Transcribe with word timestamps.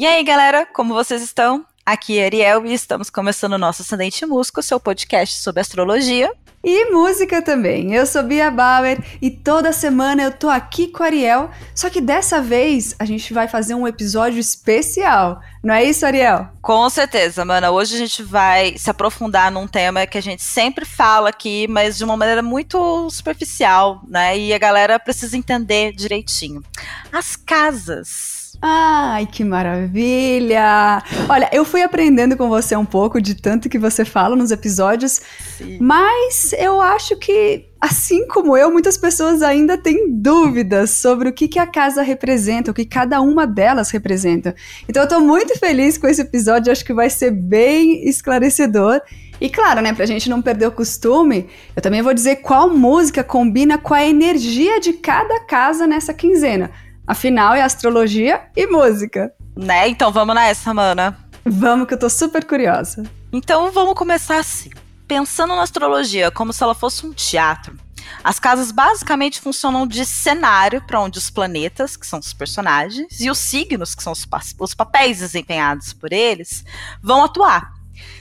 E 0.00 0.06
aí, 0.06 0.24
galera, 0.24 0.64
como 0.64 0.94
vocês 0.94 1.20
estão? 1.20 1.62
Aqui 1.84 2.18
é 2.18 2.24
Ariel 2.24 2.64
e 2.64 2.72
estamos 2.72 3.10
começando 3.10 3.52
o 3.52 3.58
nosso 3.58 3.82
Ascendente 3.82 4.24
Músico, 4.24 4.62
seu 4.62 4.80
podcast 4.80 5.36
sobre 5.42 5.60
astrologia. 5.60 6.32
E 6.64 6.90
música 6.90 7.42
também. 7.42 7.92
Eu 7.92 8.06
sou 8.06 8.22
Bia 8.22 8.50
Bauer 8.50 8.98
e 9.20 9.30
toda 9.30 9.74
semana 9.74 10.22
eu 10.22 10.32
tô 10.32 10.48
aqui 10.48 10.88
com 10.88 11.02
a 11.02 11.06
Ariel, 11.06 11.50
só 11.74 11.90
que 11.90 12.00
dessa 12.00 12.40
vez 12.40 12.96
a 12.98 13.04
gente 13.04 13.34
vai 13.34 13.46
fazer 13.46 13.74
um 13.74 13.86
episódio 13.86 14.38
especial. 14.38 15.42
Não 15.62 15.74
é 15.74 15.84
isso, 15.84 16.06
Ariel? 16.06 16.48
Com 16.62 16.88
certeza, 16.88 17.44
mana. 17.44 17.70
Hoje 17.70 17.94
a 17.94 17.98
gente 17.98 18.22
vai 18.22 18.78
se 18.78 18.88
aprofundar 18.88 19.52
num 19.52 19.68
tema 19.68 20.06
que 20.06 20.16
a 20.16 20.22
gente 20.22 20.42
sempre 20.42 20.86
fala 20.86 21.28
aqui, 21.28 21.68
mas 21.68 21.98
de 21.98 22.04
uma 22.04 22.16
maneira 22.16 22.42
muito 22.42 23.10
superficial, 23.10 24.00
né? 24.08 24.38
E 24.38 24.54
a 24.54 24.58
galera 24.58 24.98
precisa 24.98 25.36
entender 25.36 25.92
direitinho. 25.92 26.64
As 27.12 27.36
casas 27.36 28.39
Ai, 28.62 29.26
que 29.26 29.42
maravilha! 29.42 31.02
Olha, 31.30 31.48
eu 31.50 31.64
fui 31.64 31.82
aprendendo 31.82 32.36
com 32.36 32.46
você 32.46 32.76
um 32.76 32.84
pouco 32.84 33.18
de 33.18 33.34
tanto 33.34 33.70
que 33.70 33.78
você 33.78 34.04
fala 34.04 34.36
nos 34.36 34.50
episódios, 34.50 35.22
Sim. 35.56 35.78
mas 35.80 36.52
eu 36.52 36.78
acho 36.78 37.16
que, 37.16 37.64
assim 37.80 38.26
como 38.28 38.54
eu, 38.54 38.70
muitas 38.70 38.98
pessoas 38.98 39.40
ainda 39.40 39.78
têm 39.78 40.10
dúvidas 40.10 40.90
sobre 40.90 41.30
o 41.30 41.32
que, 41.32 41.48
que 41.48 41.58
a 41.58 41.66
casa 41.66 42.02
representa, 42.02 42.70
o 42.70 42.74
que 42.74 42.84
cada 42.84 43.22
uma 43.22 43.46
delas 43.46 43.90
representa. 43.90 44.54
Então 44.86 45.04
eu 45.04 45.08
tô 45.08 45.20
muito 45.20 45.58
feliz 45.58 45.96
com 45.96 46.06
esse 46.06 46.20
episódio, 46.20 46.70
acho 46.70 46.84
que 46.84 46.92
vai 46.92 47.08
ser 47.08 47.30
bem 47.30 48.06
esclarecedor. 48.06 49.00
E 49.40 49.48
claro, 49.48 49.80
né, 49.80 49.94
pra 49.94 50.04
gente 50.04 50.28
não 50.28 50.42
perder 50.42 50.66
o 50.66 50.72
costume, 50.72 51.48
eu 51.74 51.80
também 51.80 52.02
vou 52.02 52.12
dizer 52.12 52.36
qual 52.36 52.68
música 52.68 53.24
combina 53.24 53.78
com 53.78 53.94
a 53.94 54.04
energia 54.04 54.78
de 54.78 54.92
cada 54.92 55.40
casa 55.46 55.86
nessa 55.86 56.12
quinzena. 56.12 56.70
Afinal, 57.10 57.54
é 57.54 57.62
astrologia 57.62 58.40
e 58.56 58.68
música. 58.68 59.34
Né? 59.56 59.88
Então 59.88 60.12
vamos 60.12 60.32
nessa, 60.32 60.72
mana. 60.72 61.18
Vamos, 61.44 61.88
que 61.88 61.94
eu 61.94 61.98
tô 61.98 62.08
super 62.08 62.44
curiosa. 62.44 63.02
Então 63.32 63.72
vamos 63.72 63.94
começar 63.94 64.38
assim. 64.38 64.70
Pensando 65.08 65.56
na 65.56 65.62
astrologia 65.62 66.30
como 66.30 66.52
se 66.52 66.62
ela 66.62 66.72
fosse 66.72 67.04
um 67.04 67.12
teatro. 67.12 67.76
As 68.22 68.38
casas 68.38 68.70
basicamente 68.70 69.40
funcionam 69.40 69.88
de 69.88 70.06
cenário 70.06 70.80
para 70.86 71.00
onde 71.00 71.18
os 71.18 71.30
planetas, 71.30 71.96
que 71.96 72.06
são 72.06 72.20
os 72.20 72.32
personagens, 72.32 73.18
e 73.18 73.28
os 73.28 73.38
signos, 73.38 73.92
que 73.92 74.04
são 74.04 74.12
os, 74.12 74.24
pa 74.24 74.40
os 74.60 74.72
papéis 74.72 75.18
desempenhados 75.18 75.92
por 75.92 76.12
eles, 76.12 76.64
vão 77.02 77.24
atuar. 77.24 77.72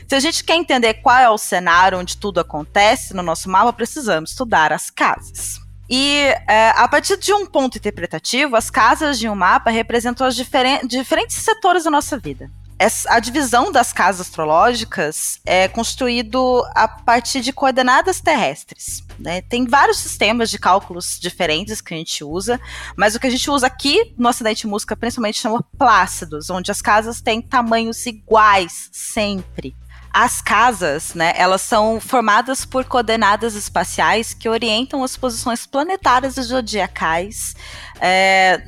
Se 0.07 0.15
a 0.15 0.19
gente 0.19 0.43
quer 0.43 0.55
entender 0.55 0.95
qual 0.95 1.19
é 1.19 1.29
o 1.29 1.37
cenário 1.37 1.99
onde 1.99 2.17
tudo 2.17 2.39
acontece 2.39 3.13
no 3.13 3.21
nosso 3.21 3.51
mapa, 3.51 3.71
precisamos 3.71 4.31
estudar 4.31 4.73
as 4.73 4.89
casas. 4.89 5.59
E 5.89 6.33
é, 6.47 6.69
a 6.75 6.87
partir 6.87 7.17
de 7.17 7.33
um 7.33 7.47
ponto 7.47 7.77
interpretativo, 7.77 8.55
as 8.55 8.69
casas 8.69 9.17
de 9.17 9.27
um 9.27 9.35
mapa 9.35 9.71
representam 9.71 10.27
os 10.27 10.35
diferen 10.35 10.85
diferentes 10.85 11.37
setores 11.37 11.83
da 11.83 11.89
nossa 11.89 12.17
vida. 12.17 12.49
Essa, 12.77 13.15
a 13.15 13.19
divisão 13.19 13.73
das 13.73 13.91
casas 13.91 14.27
astrológicas 14.27 15.41
é 15.45 15.67
construído 15.67 16.63
a 16.73 16.87
partir 16.87 17.41
de 17.41 17.51
coordenadas 17.51 18.21
terrestres. 18.21 19.03
Né? 19.19 19.41
Tem 19.41 19.65
vários 19.65 19.97
sistemas 19.97 20.49
de 20.49 20.57
cálculos 20.57 21.19
diferentes 21.19 21.81
que 21.81 21.93
a 21.93 21.97
gente 21.97 22.23
usa, 22.23 22.57
mas 22.95 23.15
o 23.15 23.19
que 23.19 23.27
a 23.27 23.29
gente 23.29 23.51
usa 23.51 23.67
aqui 23.67 24.13
no 24.17 24.29
Acidente 24.29 24.65
Música 24.65 24.95
principalmente 24.95 25.41
chama 25.41 25.61
plácidos, 25.77 26.49
onde 26.49 26.71
as 26.71 26.81
casas 26.81 27.19
têm 27.19 27.41
tamanhos 27.41 28.05
iguais 28.05 28.89
sempre. 28.93 29.75
As 30.11 30.41
casas, 30.41 31.13
né, 31.13 31.33
elas 31.35 31.61
são 31.61 31.99
formadas 31.99 32.65
por 32.65 32.85
coordenadas 32.85 33.55
espaciais 33.55 34.33
que 34.33 34.49
orientam 34.49 35.03
as 35.03 35.15
posições 35.15 35.65
planetárias 35.65 36.37
e 36.37 36.41
zodiacais, 36.41 37.55
é, 38.01 38.61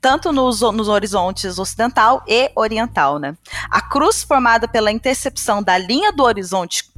tanto 0.00 0.32
nos, 0.32 0.60
nos, 0.60 0.88
horizontes 0.88 1.58
ocidental 1.58 2.22
e 2.26 2.50
oriental. 2.54 3.18
Né? 3.18 3.36
A 3.70 3.80
cruz 3.80 4.22
formada 4.22 4.68
pela 4.68 4.92
intercepção 4.92 5.62
da 5.62 5.78
linha 5.78 6.12
do 6.12 6.22
horizonte 6.24 6.92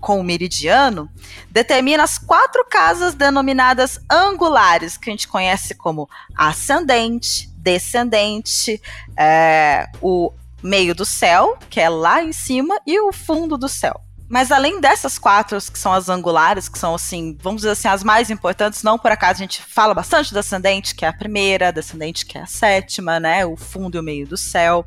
com 0.00 0.20
o 0.20 0.24
meridiano 0.24 1.08
determina 1.50 2.02
as 2.02 2.18
quatro 2.18 2.64
casas 2.68 3.14
denominadas 3.14 3.98
angulares, 4.10 4.96
que 4.96 5.10
a 5.10 5.12
gente 5.12 5.28
conhece 5.28 5.74
como 5.74 6.08
ascendente, 6.36 7.50
descendente, 7.56 8.80
é, 9.16 9.88
o 10.00 10.32
meio 10.62 10.94
do 10.94 11.04
céu, 11.04 11.58
que 11.68 11.80
é 11.80 11.88
lá 11.88 12.22
em 12.22 12.32
cima, 12.32 12.78
e 12.86 12.98
o 13.00 13.12
fundo 13.12 13.56
do 13.56 13.68
céu. 13.68 14.00
Mas 14.28 14.50
além 14.50 14.80
dessas 14.80 15.18
quatro, 15.18 15.58
que 15.70 15.78
são 15.78 15.92
as 15.92 16.08
angulares, 16.08 16.66
que 16.66 16.78
são 16.78 16.94
assim, 16.94 17.36
vamos 17.42 17.60
dizer 17.60 17.72
assim, 17.72 17.88
as 17.88 18.02
mais 18.02 18.30
importantes, 18.30 18.82
não 18.82 18.98
por 18.98 19.12
acaso 19.12 19.42
a 19.42 19.44
gente 19.44 19.60
fala 19.60 19.92
bastante 19.92 20.32
da 20.32 20.40
ascendente, 20.40 20.94
que 20.94 21.04
é 21.04 21.08
a 21.08 21.12
primeira, 21.12 21.70
da 21.70 21.80
ascendente, 21.80 22.24
que 22.24 22.38
é 22.38 22.40
a 22.40 22.46
sétima, 22.46 23.20
né? 23.20 23.44
O 23.44 23.58
fundo 23.58 23.98
e 23.98 24.00
o 24.00 24.02
meio 24.02 24.26
do 24.26 24.38
céu. 24.38 24.86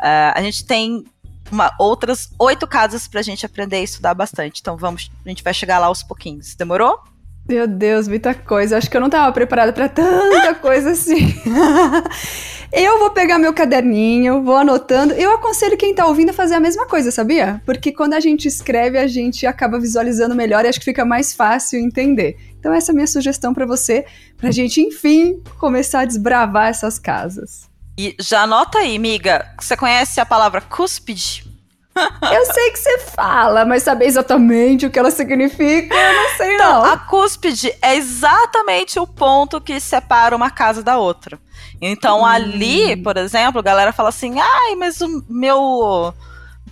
Uh, 0.00 0.34
a 0.34 0.42
gente 0.42 0.64
tem 0.64 1.04
uma, 1.52 1.72
outras 1.78 2.30
oito 2.36 2.66
casas 2.66 3.06
para 3.06 3.20
a 3.20 3.22
gente 3.22 3.46
aprender 3.46 3.80
e 3.80 3.84
estudar 3.84 4.12
bastante. 4.12 4.60
Então 4.60 4.76
vamos, 4.76 5.08
a 5.24 5.28
gente 5.28 5.44
vai 5.44 5.54
chegar 5.54 5.78
lá 5.78 5.86
aos 5.86 6.02
pouquinhos. 6.02 6.56
Demorou? 6.56 6.98
Meu 7.46 7.66
Deus, 7.66 8.08
muita 8.08 8.34
coisa. 8.34 8.78
Acho 8.78 8.90
que 8.90 8.96
eu 8.96 9.00
não 9.00 9.08
estava 9.08 9.30
preparada 9.30 9.72
para 9.72 9.88
tanta 9.88 10.54
coisa 10.60 10.92
assim. 10.92 11.34
eu 12.72 12.98
vou 12.98 13.10
pegar 13.10 13.38
meu 13.38 13.52
caderninho, 13.52 14.42
vou 14.42 14.56
anotando. 14.56 15.12
Eu 15.12 15.34
aconselho 15.34 15.76
quem 15.76 15.90
está 15.90 16.06
ouvindo 16.06 16.30
a 16.30 16.32
fazer 16.32 16.54
a 16.54 16.60
mesma 16.60 16.86
coisa, 16.86 17.10
sabia? 17.10 17.60
Porque 17.66 17.92
quando 17.92 18.14
a 18.14 18.20
gente 18.20 18.48
escreve, 18.48 18.98
a 18.98 19.06
gente 19.06 19.46
acaba 19.46 19.78
visualizando 19.78 20.34
melhor 20.34 20.64
e 20.64 20.68
acho 20.68 20.78
que 20.78 20.84
fica 20.86 21.04
mais 21.04 21.34
fácil 21.34 21.78
entender. 21.78 22.38
Então 22.58 22.72
essa 22.72 22.90
é 22.90 22.92
a 22.92 22.94
minha 22.94 23.06
sugestão 23.06 23.52
para 23.52 23.66
você, 23.66 24.06
para 24.38 24.48
a 24.48 24.52
gente, 24.52 24.80
enfim, 24.80 25.42
começar 25.60 26.00
a 26.00 26.04
desbravar 26.06 26.68
essas 26.68 26.98
casas. 26.98 27.68
E 27.98 28.16
já 28.18 28.42
anota 28.42 28.78
aí, 28.78 28.96
amiga. 28.96 29.46
Você 29.60 29.76
conhece 29.76 30.18
a 30.18 30.26
palavra 30.26 30.62
cúspide? 30.62 31.53
Eu 31.96 32.44
sei 32.46 32.70
que 32.70 32.78
você 32.78 32.98
fala, 32.98 33.64
mas 33.64 33.82
saber 33.82 34.06
exatamente 34.06 34.86
o 34.86 34.90
que 34.90 34.98
ela 34.98 35.10
significa, 35.10 35.94
eu 35.94 36.12
não 36.14 36.36
sei 36.36 36.54
então, 36.54 36.82
não. 36.82 36.84
A 36.84 36.98
cúspide 36.98 37.72
é 37.80 37.94
exatamente 37.94 38.98
o 38.98 39.06
ponto 39.06 39.60
que 39.60 39.78
separa 39.78 40.34
uma 40.34 40.50
casa 40.50 40.82
da 40.82 40.98
outra. 40.98 41.38
Então 41.80 42.22
hum. 42.22 42.26
ali, 42.26 42.96
por 42.96 43.16
exemplo, 43.16 43.60
a 43.60 43.62
galera 43.62 43.92
fala 43.92 44.08
assim: 44.08 44.40
"Ai, 44.40 44.74
mas 44.74 45.00
o 45.00 45.24
meu 45.28 46.12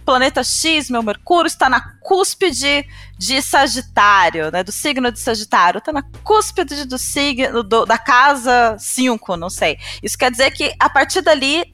planeta 0.05 0.43
X, 0.43 0.91
meu 0.91 1.03
Mercúrio, 1.03 1.47
está 1.47 1.69
na 1.69 1.81
cúspide 2.01 2.85
de 3.19 3.41
Sagitário, 3.41 4.51
né? 4.51 4.63
Do 4.63 4.73
signo 4.73 5.11
de 5.13 5.21
Sagitário. 5.21 5.79
Está 5.79 5.93
na 5.93 6.03
cúspide 6.25 6.85
do 6.85 6.99
signo 6.99 7.63
do, 7.63 7.87
da 7.87 7.99
casa 7.99 8.77
5, 8.79 9.37
não 9.37 9.49
sei. 9.49 9.79
Isso 10.03 10.19
quer 10.19 10.31
dizer 10.31 10.51
que 10.51 10.75
a 10.79 10.91
partir 10.91 11.23
dali 11.23 11.73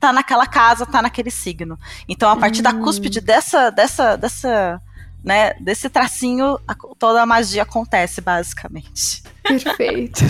tá 0.00 0.12
naquela 0.12 0.46
casa, 0.46 0.86
tá 0.86 1.02
naquele 1.02 1.30
signo. 1.30 1.78
Então, 2.08 2.30
a 2.30 2.36
partir 2.36 2.62
da 2.62 2.72
cúspide 2.72 3.18
hum. 3.18 3.22
dessa, 3.22 3.70
dessa, 3.70 4.16
dessa, 4.16 4.80
né, 5.22 5.52
desse 5.60 5.90
tracinho, 5.90 6.58
a, 6.66 6.74
toda 6.98 7.22
a 7.22 7.26
magia 7.26 7.62
acontece, 7.62 8.20
basicamente. 8.22 9.22
Perfeito. 9.42 10.20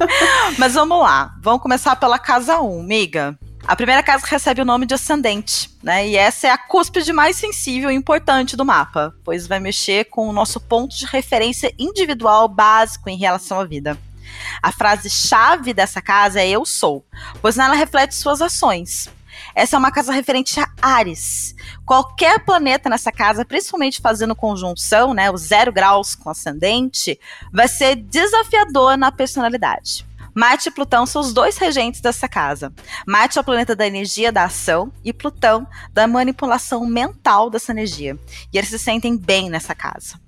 Mas 0.58 0.74
vamos 0.74 1.00
lá. 1.00 1.34
Vamos 1.40 1.62
começar 1.62 1.96
pela 1.96 2.18
casa 2.18 2.60
1, 2.60 2.82
miga. 2.82 3.38
A 3.66 3.74
primeira 3.74 4.02
casa 4.02 4.26
recebe 4.26 4.60
o 4.60 4.64
nome 4.64 4.84
de 4.84 4.92
ascendente, 4.92 5.70
né? 5.82 6.06
E 6.06 6.16
essa 6.16 6.48
é 6.48 6.50
a 6.50 6.58
cúspide 6.58 7.14
mais 7.14 7.36
sensível 7.36 7.90
e 7.90 7.94
importante 7.94 8.56
do 8.56 8.64
mapa, 8.64 9.14
pois 9.24 9.46
vai 9.46 9.58
mexer 9.58 10.04
com 10.04 10.28
o 10.28 10.34
nosso 10.34 10.60
ponto 10.60 10.94
de 10.94 11.06
referência 11.06 11.74
individual 11.78 12.46
básico 12.46 13.08
em 13.08 13.16
relação 13.16 13.58
à 13.58 13.64
vida. 13.64 13.96
A 14.62 14.72
frase-chave 14.72 15.72
dessa 15.72 16.00
casa 16.00 16.40
é 16.40 16.48
eu 16.48 16.64
sou, 16.64 17.04
pois 17.40 17.56
nela 17.56 17.74
reflete 17.74 18.14
suas 18.14 18.40
ações. 18.40 19.10
Essa 19.54 19.76
é 19.76 19.78
uma 19.78 19.90
casa 19.90 20.12
referente 20.12 20.58
a 20.60 20.68
Ares. 20.80 21.54
Qualquer 21.84 22.44
planeta 22.44 22.88
nessa 22.88 23.12
casa, 23.12 23.44
principalmente 23.44 24.00
fazendo 24.00 24.34
conjunção, 24.34 25.14
né, 25.14 25.30
o 25.30 25.36
zero 25.36 25.72
graus 25.72 26.14
com 26.14 26.30
ascendente, 26.30 27.18
vai 27.52 27.68
ser 27.68 27.96
desafiador 27.96 28.96
na 28.96 29.12
personalidade. 29.12 30.06
Marte 30.34 30.68
e 30.68 30.72
Plutão 30.72 31.06
são 31.06 31.22
os 31.22 31.32
dois 31.32 31.56
regentes 31.56 32.00
dessa 32.00 32.28
casa. 32.28 32.72
Marte 33.06 33.38
é 33.38 33.40
o 33.40 33.44
planeta 33.44 33.76
da 33.76 33.86
energia 33.86 34.32
da 34.32 34.44
ação 34.44 34.92
e 35.04 35.12
Plutão 35.12 35.64
da 35.92 36.08
manipulação 36.08 36.84
mental 36.84 37.48
dessa 37.48 37.70
energia. 37.70 38.18
E 38.52 38.58
eles 38.58 38.70
se 38.70 38.78
sentem 38.78 39.16
bem 39.16 39.48
nessa 39.48 39.76
casa. 39.76 40.18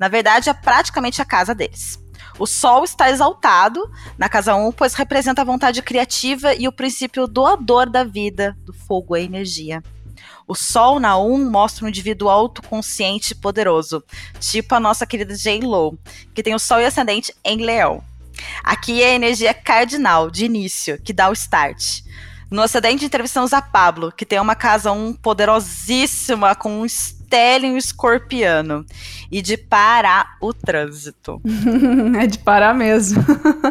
Na 0.00 0.08
verdade, 0.08 0.50
é 0.50 0.54
praticamente 0.54 1.22
a 1.22 1.24
casa 1.24 1.54
deles. 1.54 2.01
O 2.38 2.46
Sol 2.46 2.84
está 2.84 3.10
exaltado 3.10 3.90
na 4.16 4.28
casa 4.28 4.54
1, 4.54 4.72
pois 4.72 4.94
representa 4.94 5.42
a 5.42 5.44
vontade 5.44 5.82
criativa 5.82 6.54
e 6.54 6.66
o 6.66 6.72
princípio 6.72 7.26
doador 7.26 7.88
da 7.88 8.04
vida, 8.04 8.56
do 8.64 8.72
fogo, 8.72 9.14
a 9.14 9.20
energia. 9.20 9.82
O 10.46 10.54
Sol 10.54 10.98
na 10.98 11.16
1 11.16 11.50
mostra 11.50 11.84
um 11.84 11.88
indivíduo 11.88 12.28
autoconsciente 12.28 13.32
e 13.32 13.36
poderoso, 13.36 14.02
tipo 14.40 14.74
a 14.74 14.80
nossa 14.80 15.06
querida 15.06 15.34
J-Lo, 15.34 15.98
que 16.34 16.42
tem 16.42 16.54
o 16.54 16.58
Sol 16.58 16.80
e 16.80 16.84
ascendente 16.84 17.34
em 17.44 17.58
Leão. 17.58 18.02
Aqui 18.64 19.02
é 19.02 19.10
a 19.10 19.14
energia 19.14 19.54
cardinal, 19.54 20.30
de 20.30 20.44
início, 20.44 21.00
que 21.00 21.12
dá 21.12 21.28
o 21.28 21.32
start. 21.32 22.00
No 22.50 22.60
acidente 22.60 23.04
entrevistamos 23.04 23.52
a 23.52 23.62
Pablo, 23.62 24.12
que 24.12 24.26
tem 24.26 24.38
uma 24.40 24.54
casa 24.54 24.92
1 24.92 25.14
poderosíssima, 25.14 26.54
com 26.54 26.82
um 26.82 26.84
Stellium 27.32 27.78
escorpiano. 27.78 28.84
E 29.30 29.40
de 29.40 29.56
parar 29.56 30.36
o 30.40 30.52
trânsito. 30.52 31.40
é 32.20 32.26
de 32.26 32.38
parar 32.38 32.74
mesmo. 32.74 33.24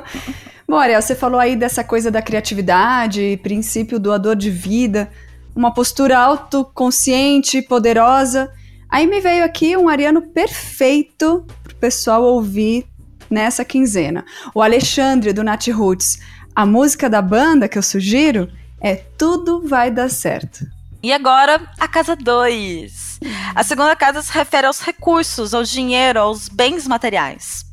Bom, 0.68 0.78
Ariel, 0.78 1.02
você 1.02 1.13
falou 1.13 1.40
aí 1.40 1.56
dessa 1.56 1.84
coisa 1.84 2.10
da 2.10 2.22
criatividade, 2.22 3.40
princípio 3.44 4.00
doador 4.00 4.36
de 4.36 4.50
vida, 4.50 5.12
uma 5.56 5.72
postura 5.72 6.18
autoconsciente, 6.18 7.62
poderosa. 7.62 8.52
Aí 8.90 9.06
me 9.06 9.19
veio 9.19 9.44
aqui 9.44 9.78
um 9.78 9.88
ariano 9.88 10.22
perfeito 10.22 11.46
pro 11.62 11.75
pessoal 11.75 12.24
ouvir 12.24 12.88
nessa 13.30 13.63
quinzena. 13.63 14.25
O 14.56 14.62
Alexandre, 14.62 15.34
do 15.34 15.44
Nat 15.44 15.68
Roots. 15.68 16.19
A 16.56 16.66
música 16.66 17.10
da 17.10 17.22
banda 17.22 17.69
que 17.69 17.78
eu 17.78 17.84
sugiro 17.84 18.50
é 18.81 18.96
Tudo 18.96 19.62
Vai 19.68 19.92
Dar 19.92 20.10
Certo. 20.10 20.66
E 21.03 21.12
agora, 21.12 21.68
a 21.80 21.88
casa 21.88 22.15
2. 22.15 23.19
A 23.56 23.63
segunda 23.63 23.95
casa 23.95 24.21
se 24.21 24.31
refere 24.31 24.68
aos 24.68 24.80
recursos, 24.80 25.51
ao 25.51 25.63
dinheiro, 25.63 26.19
aos 26.19 26.48
bens 26.48 26.88
materiais. 26.88 27.65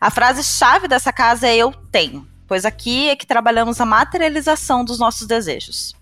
A 0.00 0.10
frase-chave 0.10 0.88
dessa 0.88 1.12
casa 1.12 1.46
é 1.46 1.56
eu 1.56 1.72
tenho, 1.92 2.26
pois 2.48 2.64
aqui 2.64 3.08
é 3.08 3.14
que 3.14 3.26
trabalhamos 3.26 3.80
a 3.80 3.86
materialização 3.86 4.84
dos 4.84 4.98
nossos 4.98 5.26
desejos. 5.26 5.94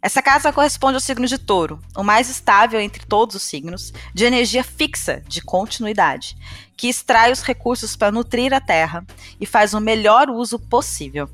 Essa 0.00 0.22
casa 0.22 0.52
corresponde 0.52 0.94
ao 0.94 1.00
signo 1.00 1.26
de 1.26 1.38
touro, 1.38 1.80
o 1.96 2.04
mais 2.04 2.30
estável 2.30 2.80
entre 2.80 3.04
todos 3.04 3.34
os 3.34 3.42
signos, 3.42 3.92
de 4.14 4.24
energia 4.24 4.62
fixa, 4.62 5.20
de 5.26 5.40
continuidade, 5.40 6.36
que 6.76 6.88
extrai 6.88 7.32
os 7.32 7.42
recursos 7.42 7.96
para 7.96 8.12
nutrir 8.12 8.54
a 8.54 8.60
terra 8.60 9.04
e 9.40 9.44
faz 9.44 9.74
o 9.74 9.80
melhor 9.80 10.30
uso 10.30 10.56
possível. 10.56 11.28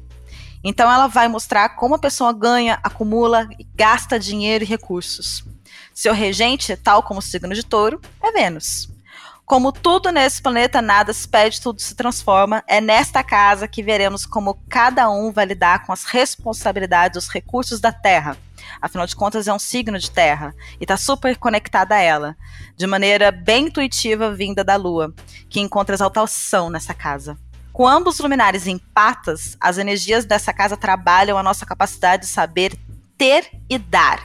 Então 0.64 0.91
ela 0.91 1.06
vai 1.06 1.29
mostrar 1.29 1.70
como 1.70 1.94
a 1.94 1.99
pessoa 1.99 2.32
ganha, 2.32 2.79
acumula 2.82 3.49
e 3.59 3.64
gasta 3.75 4.19
dinheiro 4.19 4.64
e 4.64 4.67
recursos. 4.67 5.44
Seu 5.93 6.14
regente, 6.14 6.76
tal 6.76 7.03
como 7.03 7.20
o 7.20 7.23
signo 7.23 7.55
de 7.55 7.64
touro, 7.64 8.00
é 8.23 8.32
Vênus. 8.32 8.91
Como 9.44 9.73
tudo 9.73 10.11
nesse 10.11 10.41
planeta 10.41 10.81
nada 10.81 11.12
se 11.12 11.29
pede, 11.29 11.61
tudo 11.61 11.81
se 11.81 11.94
transforma, 11.94 12.62
é 12.67 12.81
nesta 12.81 13.23
casa 13.23 13.69
que 13.69 13.82
veremos 13.82 14.25
como 14.25 14.55
cada 14.69 15.11
um 15.11 15.31
vai 15.31 15.44
lidar 15.44 15.85
com 15.85 15.93
as 15.93 16.05
responsabilidades 16.05 17.23
dos 17.23 17.32
recursos 17.32 17.81
da 17.81 17.93
Terra. 17.93 18.37
Afinal 18.81 19.06
de 19.06 19.15
contas, 19.15 19.49
é 19.49 19.53
um 19.53 19.58
signo 19.58 19.99
de 19.99 20.11
Terra 20.11 20.55
e 20.81 20.85
está 20.85 20.97
super 20.97 21.37
conectada 21.37 21.97
a 21.97 22.00
ela, 22.00 22.37
de 22.76 22.87
maneira 22.87 23.31
bem 23.31 23.67
intuitiva 23.67 24.35
vinda 24.35 24.65
da 24.65 24.76
Lua, 24.76 25.12
que 25.50 25.61
encontra 25.61 25.94
exaltação 25.94 26.70
nessa 26.70 26.94
casa. 26.94 27.37
Com 27.72 27.88
ambos 27.88 28.19
luminares 28.19 28.66
em 28.66 28.78
patas, 28.78 29.56
as 29.60 29.78
energias 29.78 30.24
dessa 30.24 30.52
casa 30.52 30.76
trabalham 30.76 31.38
a 31.38 31.42
nossa 31.42 31.64
capacidade 31.64 32.22
de 32.22 32.28
saber 32.28 32.78
ter 33.16 33.50
e 33.69 33.78
dar. 33.78 34.20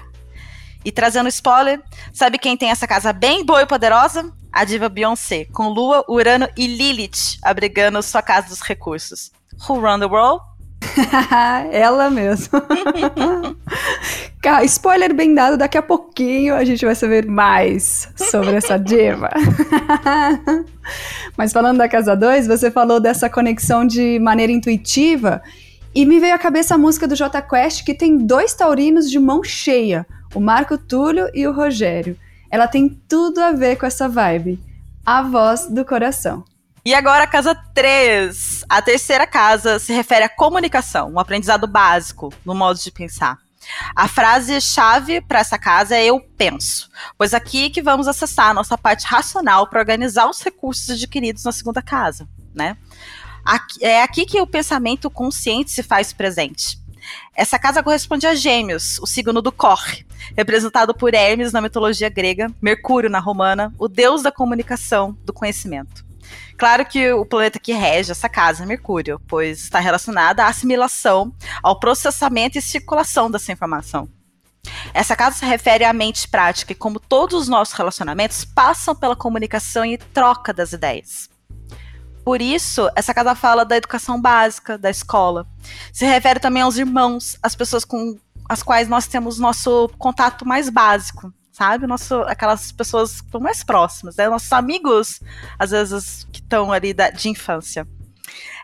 E 0.84 0.92
trazendo 0.92 1.30
spoiler, 1.30 1.82
sabe 2.14 2.38
quem 2.38 2.58
tem 2.58 2.70
essa 2.70 2.88
casa 2.88 3.14
bem 3.14 3.46
boa 3.46 3.62
e 3.62 3.66
poderosa? 3.66 4.32
A 4.52 4.64
diva 4.66 4.90
Beyoncé, 4.90 5.46
com 5.46 5.70
Lua, 5.70 6.04
Urano 6.10 6.48
e 6.58 6.68
Lilith 6.68 7.38
abrigando 7.42 8.02
sua 8.02 8.22
casa 8.22 8.50
dos 8.50 8.62
recursos. 8.62 9.32
Who 9.68 9.80
run 9.80 10.00
the 10.00 10.06
world? 10.06 10.42
Ela 11.72 12.10
mesmo. 12.10 12.60
Spoiler 14.64 15.14
bem 15.14 15.34
dado, 15.34 15.58
daqui 15.58 15.78
a 15.78 15.82
pouquinho 15.82 16.56
a 16.56 16.64
gente 16.64 16.86
vai 16.86 16.96
saber 16.96 17.26
mais 17.26 18.08
sobre 18.16 18.56
essa 18.56 18.78
diva. 18.80 19.30
Mas 21.36 21.52
falando 21.52 21.80
da 21.80 21.90
Casa 21.90 22.16
2, 22.16 22.48
você 22.48 22.72
falou 22.72 23.00
dessa 23.00 23.30
conexão 23.30 23.86
de 23.86 24.18
maneira 24.20 24.52
intuitiva 24.52 25.42
e 25.94 26.06
me 26.06 26.20
veio 26.20 26.36
à 26.36 26.38
cabeça 26.38 26.76
a 26.76 26.78
música 26.78 27.08
do 27.08 27.16
J 27.16 27.42
Quest 27.42 27.84
que 27.84 27.94
tem 27.94 28.18
dois 28.18 28.54
taurinos 28.54 29.10
de 29.10 29.20
mão 29.20 29.44
cheia, 29.44 30.06
o 30.34 30.40
Marco 30.40 30.78
Túlio 30.78 31.30
e 31.34 31.46
o 31.46 31.52
Rogério. 31.52 32.18
Ela 32.50 32.68
tem 32.68 32.88
tudo 32.88 33.40
a 33.40 33.52
ver 33.52 33.76
com 33.76 33.86
essa 33.86 34.08
vibe. 34.08 34.60
A 35.06 35.22
voz 35.22 35.68
do 35.68 35.84
coração. 35.84 36.44
E 36.86 36.94
agora 36.94 37.24
a 37.24 37.28
casa 37.28 37.54
3. 37.74 38.64
A 38.70 38.82
terceira 38.82 39.28
casa 39.28 39.80
se 39.80 39.92
refere 39.92 40.24
à 40.24 40.30
comunicação, 40.30 41.12
um 41.12 41.20
aprendizado 41.20 41.68
básico 41.68 42.32
no 42.46 42.56
modo 42.56 42.80
de 42.80 42.92
pensar. 42.92 43.38
A 43.96 44.08
frase-chave 44.08 45.22
para 45.22 45.40
essa 45.40 45.58
casa 45.58 45.96
é 45.96 46.06
eu 46.06 46.20
penso, 46.20 46.90
pois 47.18 47.34
aqui 47.34 47.70
que 47.70 47.82
vamos 47.82 48.08
acessar 48.08 48.50
a 48.50 48.54
nossa 48.54 48.78
parte 48.78 49.06
racional 49.06 49.68
para 49.68 49.80
organizar 49.80 50.30
os 50.30 50.42
recursos 50.42 50.90
adquiridos 50.90 51.44
na 51.44 51.52
segunda 51.52 51.82
casa, 51.82 52.28
né? 52.54 52.78
Aqui, 53.44 53.84
é 53.84 54.04
aqui 54.04 54.26
que 54.26 54.42
o 54.42 54.48
pensamento 54.48 55.10
consciente 55.10 55.72
se 55.72 55.82
faz 55.82 56.12
presente. 56.12 56.80
Essa 57.36 57.58
casa 57.58 57.84
corresponde 57.84 58.28
a 58.28 58.36
Gêmeos, 58.36 59.00
o 59.00 59.06
signo 59.06 59.42
do 59.42 59.52
Corre, 59.52 60.06
representado 60.36 60.94
por 60.94 61.14
Hermes 61.14 61.54
na 61.54 61.62
mitologia 61.62 62.10
grega, 62.10 62.52
Mercúrio 62.62 63.10
na 63.10 63.20
romana, 63.20 63.74
o 63.78 63.88
deus 63.88 64.22
da 64.22 64.32
comunicação, 64.32 65.18
do 65.24 65.32
conhecimento. 65.32 66.07
Claro 66.58 66.86
que 66.86 67.12
o 67.14 67.26
planeta 67.26 67.60
que 67.60 67.74
rege 67.74 68.12
essa 68.12 68.28
casa 68.28 68.64
é 68.64 68.66
Mercúrio, 68.66 69.22
pois 69.28 69.60
está 69.60 69.80
relacionada 69.80 70.44
à 70.44 70.48
assimilação, 70.48 71.34
ao 71.62 71.80
processamento 71.80 72.58
e 72.58 72.62
circulação 72.62 73.30
dessa 73.30 73.52
informação. 73.52 74.10
Essa 74.94 75.16
casa 75.16 75.38
se 75.38 75.46
refere 75.46 75.84
à 75.84 75.94
mente 75.94 76.28
prática 76.28 76.72
e 76.72 76.76
como 76.76 77.00
todos 77.00 77.42
os 77.42 77.48
nossos 77.48 77.74
relacionamentos 77.74 78.44
passam 78.44 78.96
pela 78.96 79.16
comunicação 79.16 79.86
e 79.86 79.98
troca 79.98 80.54
das 80.54 80.74
ideias. 80.74 81.30
Por 82.26 82.42
isso, 82.42 82.90
essa 82.96 83.14
casa 83.14 83.36
fala 83.36 83.64
da 83.64 83.78
educação 83.78 84.20
básica, 84.20 84.78
da 84.78 84.90
escola. 84.90 85.48
Se 85.94 86.06
refere 86.06 86.40
também 86.40 86.62
aos 86.62 86.78
irmãos, 86.78 87.38
as 87.42 87.56
pessoas 87.56 87.86
com 87.86 88.18
as 88.50 88.62
quais 88.62 88.90
nós 88.90 89.08
temos 89.08 89.40
nosso 89.40 89.90
contato 89.98 90.46
mais 90.46 90.70
básico, 90.70 91.34
sabe? 91.58 91.88
Nosso, 91.88 92.22
aquelas 92.22 92.72
pessoas 92.72 93.24
mais 93.42 93.64
próximas, 93.64 94.16
né? 94.16 94.30
Nossos 94.30 94.54
amigos, 94.54 95.20
às 95.58 95.72
vezes, 95.72 96.28
que 96.32 96.40
estão 96.40 96.72
ali 96.72 96.94
da, 96.94 97.10
de 97.10 97.30
infância. 97.30 97.88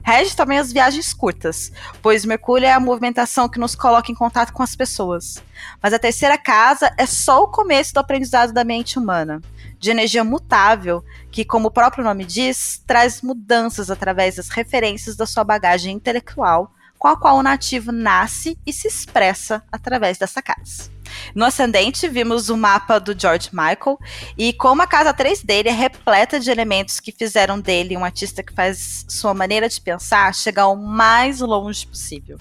Rege 0.03 0.35
também 0.35 0.59
as 0.59 0.71
viagens 0.71 1.13
curtas, 1.13 1.71
pois 2.01 2.25
Mercúrio 2.25 2.67
é 2.67 2.71
a 2.71 2.79
movimentação 2.79 3.49
que 3.49 3.57
nos 3.57 3.73
coloca 3.73 4.11
em 4.11 4.15
contato 4.15 4.51
com 4.51 4.61
as 4.61 4.75
pessoas. 4.75 5.41
Mas 5.81 5.93
a 5.93 5.97
terceira 5.99 6.37
casa 6.37 6.93
é 6.97 7.05
só 7.05 7.41
o 7.41 7.47
começo 7.47 7.93
do 7.93 7.99
aprendizado 7.99 8.53
da 8.53 8.63
mente 8.63 8.99
humana, 8.99 9.41
de 9.79 9.89
energia 9.89 10.23
mutável, 10.23 11.03
que, 11.31 11.43
como 11.43 11.69
o 11.69 11.71
próprio 11.71 12.03
nome 12.03 12.25
diz, 12.25 12.83
traz 12.85 13.21
mudanças 13.21 13.89
através 13.89 14.35
das 14.35 14.49
referências 14.49 15.15
da 15.15 15.25
sua 15.25 15.43
bagagem 15.43 15.95
intelectual, 15.95 16.71
com 16.99 17.07
a 17.07 17.17
qual 17.17 17.37
o 17.37 17.43
nativo 17.43 17.91
nasce 17.91 18.57
e 18.67 18.71
se 18.71 18.87
expressa 18.87 19.63
através 19.71 20.17
dessa 20.17 20.41
casa. 20.41 20.92
No 21.35 21.45
ascendente, 21.45 22.07
vimos 22.07 22.49
o 22.49 22.57
mapa 22.57 22.99
do 22.99 23.17
George 23.19 23.49
Michael 23.51 23.99
e 24.37 24.53
como 24.53 24.81
a 24.81 24.87
casa 24.87 25.13
3 25.13 25.43
dele 25.43 25.69
é 25.69 25.73
repleta 25.73 26.39
de 26.39 26.49
elementos 26.49 26.99
que 26.99 27.11
fizeram 27.11 27.59
dele 27.59 27.97
um 27.97 28.05
artista 28.05 28.43
que 28.43 28.53
faz 28.53 29.05
sua 29.07 29.33
maneira 29.33 29.67
de 29.67 29.79
pensar 29.79 30.33
chegar 30.33 30.67
o 30.67 30.75
mais 30.75 31.39
longe 31.39 31.85
possível. 31.85 32.37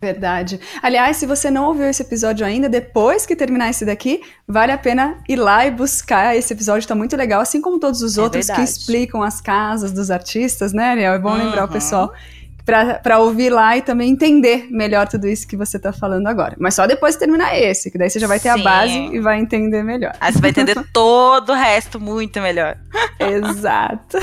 Verdade. 0.00 0.58
Aliás, 0.82 1.18
se 1.18 1.26
você 1.26 1.50
não 1.50 1.66
ouviu 1.66 1.84
esse 1.84 2.00
episódio 2.00 2.46
ainda, 2.46 2.70
depois 2.70 3.26
que 3.26 3.36
terminar 3.36 3.68
esse 3.68 3.84
daqui, 3.84 4.22
vale 4.48 4.72
a 4.72 4.78
pena 4.78 5.18
ir 5.28 5.36
lá 5.36 5.66
e 5.66 5.70
buscar. 5.70 6.34
Esse 6.34 6.54
episódio 6.54 6.80
está 6.80 6.94
muito 6.94 7.14
legal, 7.18 7.42
assim 7.42 7.60
como 7.60 7.78
todos 7.78 8.00
os 8.00 8.16
é 8.16 8.22
outros 8.22 8.46
verdade. 8.46 8.66
que 8.66 8.72
explicam 8.72 9.22
as 9.22 9.42
casas 9.42 9.92
dos 9.92 10.10
artistas, 10.10 10.72
né, 10.72 10.84
Ariel? 10.84 11.12
É 11.12 11.18
bom 11.18 11.32
uhum. 11.32 11.44
lembrar 11.44 11.66
o 11.66 11.68
pessoal 11.68 12.14
para 12.64 13.18
ouvir 13.18 13.50
lá 13.50 13.76
e 13.76 13.82
também 13.82 14.10
entender 14.10 14.68
melhor 14.70 15.08
tudo 15.08 15.26
isso 15.26 15.46
que 15.46 15.56
você 15.56 15.76
está 15.76 15.92
falando 15.92 16.26
agora. 16.26 16.54
Mas 16.58 16.74
só 16.74 16.86
depois 16.86 17.14
de 17.14 17.20
terminar 17.20 17.58
esse, 17.58 17.90
que 17.90 17.98
daí 17.98 18.10
você 18.10 18.18
já 18.18 18.26
vai 18.26 18.38
ter 18.38 18.52
Sim. 18.52 18.60
a 18.60 18.62
base 18.62 18.98
e 18.98 19.20
vai 19.20 19.40
entender 19.40 19.82
melhor. 19.82 20.14
Aí 20.20 20.32
você 20.32 20.40
vai 20.40 20.50
entender 20.50 20.76
todo 20.92 21.50
o 21.50 21.54
resto 21.54 22.00
muito 22.00 22.40
melhor. 22.40 22.76
Exato. 23.18 24.18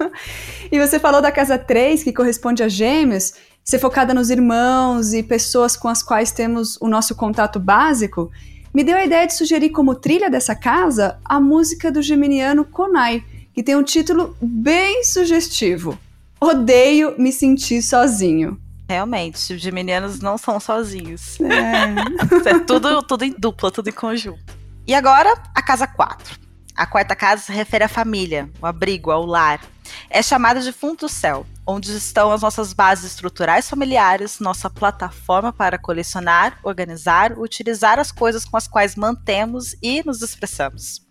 e 0.70 0.78
você 0.78 0.98
falou 0.98 1.20
da 1.20 1.32
casa 1.32 1.58
3, 1.58 2.02
que 2.02 2.12
corresponde 2.12 2.62
a 2.62 2.68
gêmeos, 2.68 3.34
ser 3.64 3.78
focada 3.78 4.14
nos 4.14 4.30
irmãos 4.30 5.12
e 5.12 5.22
pessoas 5.22 5.76
com 5.76 5.88
as 5.88 6.02
quais 6.02 6.32
temos 6.32 6.76
o 6.80 6.88
nosso 6.88 7.14
contato 7.14 7.58
básico, 7.58 8.30
me 8.72 8.84
deu 8.84 8.96
a 8.96 9.04
ideia 9.04 9.26
de 9.26 9.34
sugerir 9.34 9.70
como 9.70 9.94
trilha 9.94 10.30
dessa 10.30 10.54
casa 10.54 11.18
a 11.24 11.40
música 11.40 11.90
do 11.90 12.00
geminiano 12.00 12.64
Konai, 12.64 13.24
que 13.52 13.62
tem 13.62 13.76
um 13.76 13.82
título 13.82 14.36
bem 14.40 15.02
sugestivo. 15.02 15.98
Odeio 16.40 17.14
me 17.18 17.32
sentir 17.32 17.82
sozinho. 17.82 18.58
Realmente, 18.88 19.52
os 19.52 19.60
geminianos 19.60 20.20
não 20.20 20.38
são 20.38 20.58
sozinhos. 20.58 21.38
É. 21.40 22.48
é 22.48 22.58
tudo, 22.60 23.02
tudo 23.02 23.24
em 23.24 23.34
dupla, 23.38 23.70
tudo 23.70 23.88
em 23.88 23.92
conjunto. 23.92 24.56
E 24.86 24.94
agora, 24.94 25.32
a 25.54 25.62
casa 25.62 25.86
4. 25.86 26.40
A 26.74 26.86
quarta 26.86 27.14
casa 27.14 27.42
se 27.42 27.52
refere 27.52 27.84
à 27.84 27.88
família, 27.88 28.50
o 28.60 28.66
abrigo, 28.66 29.10
ao 29.10 29.26
lar. 29.26 29.60
É 30.08 30.22
chamada 30.22 30.60
de 30.60 30.72
fundo 30.72 31.00
do 31.00 31.08
céu, 31.08 31.46
onde 31.66 31.94
estão 31.94 32.32
as 32.32 32.40
nossas 32.40 32.72
bases 32.72 33.12
estruturais 33.12 33.68
familiares, 33.68 34.40
nossa 34.40 34.70
plataforma 34.70 35.52
para 35.52 35.78
colecionar, 35.78 36.58
organizar, 36.62 37.38
utilizar 37.38 37.98
as 37.98 38.10
coisas 38.10 38.44
com 38.44 38.56
as 38.56 38.66
quais 38.66 38.96
mantemos 38.96 39.76
e 39.82 40.02
nos 40.04 40.22
expressamos. 40.22 41.09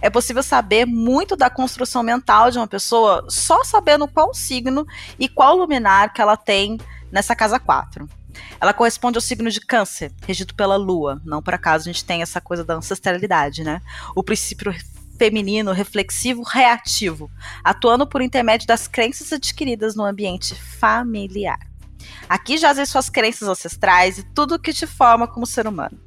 É 0.00 0.10
possível 0.10 0.42
saber 0.42 0.86
muito 0.86 1.36
da 1.36 1.50
construção 1.50 2.02
mental 2.02 2.50
de 2.50 2.58
uma 2.58 2.66
pessoa 2.66 3.24
só 3.28 3.62
sabendo 3.64 4.08
qual 4.08 4.34
signo 4.34 4.86
e 5.18 5.28
qual 5.28 5.56
luminar 5.56 6.12
que 6.12 6.20
ela 6.20 6.36
tem 6.36 6.78
nessa 7.10 7.34
casa 7.34 7.58
4. 7.58 8.08
Ela 8.60 8.72
corresponde 8.72 9.16
ao 9.16 9.22
signo 9.22 9.50
de 9.50 9.60
Câncer, 9.60 10.12
regido 10.26 10.54
pela 10.54 10.76
Lua. 10.76 11.20
Não 11.24 11.42
por 11.42 11.54
acaso 11.54 11.88
a 11.88 11.92
gente 11.92 12.04
tem 12.04 12.22
essa 12.22 12.40
coisa 12.40 12.64
da 12.64 12.74
ancestralidade, 12.74 13.62
né? 13.62 13.80
O 14.14 14.22
princípio 14.22 14.74
feminino, 15.18 15.72
reflexivo, 15.72 16.42
reativo, 16.42 17.30
atuando 17.62 18.06
por 18.06 18.20
intermédio 18.20 18.66
das 18.66 18.88
crenças 18.88 19.32
adquiridas 19.32 19.94
no 19.94 20.04
ambiente 20.04 20.54
familiar. 20.54 21.58
Aqui 22.28 22.58
jazem 22.58 22.84
suas 22.84 23.08
crenças 23.08 23.48
ancestrais 23.48 24.18
e 24.18 24.22
tudo 24.22 24.56
o 24.56 24.58
que 24.58 24.72
te 24.72 24.86
forma 24.86 25.28
como 25.28 25.46
ser 25.46 25.66
humano. 25.66 26.03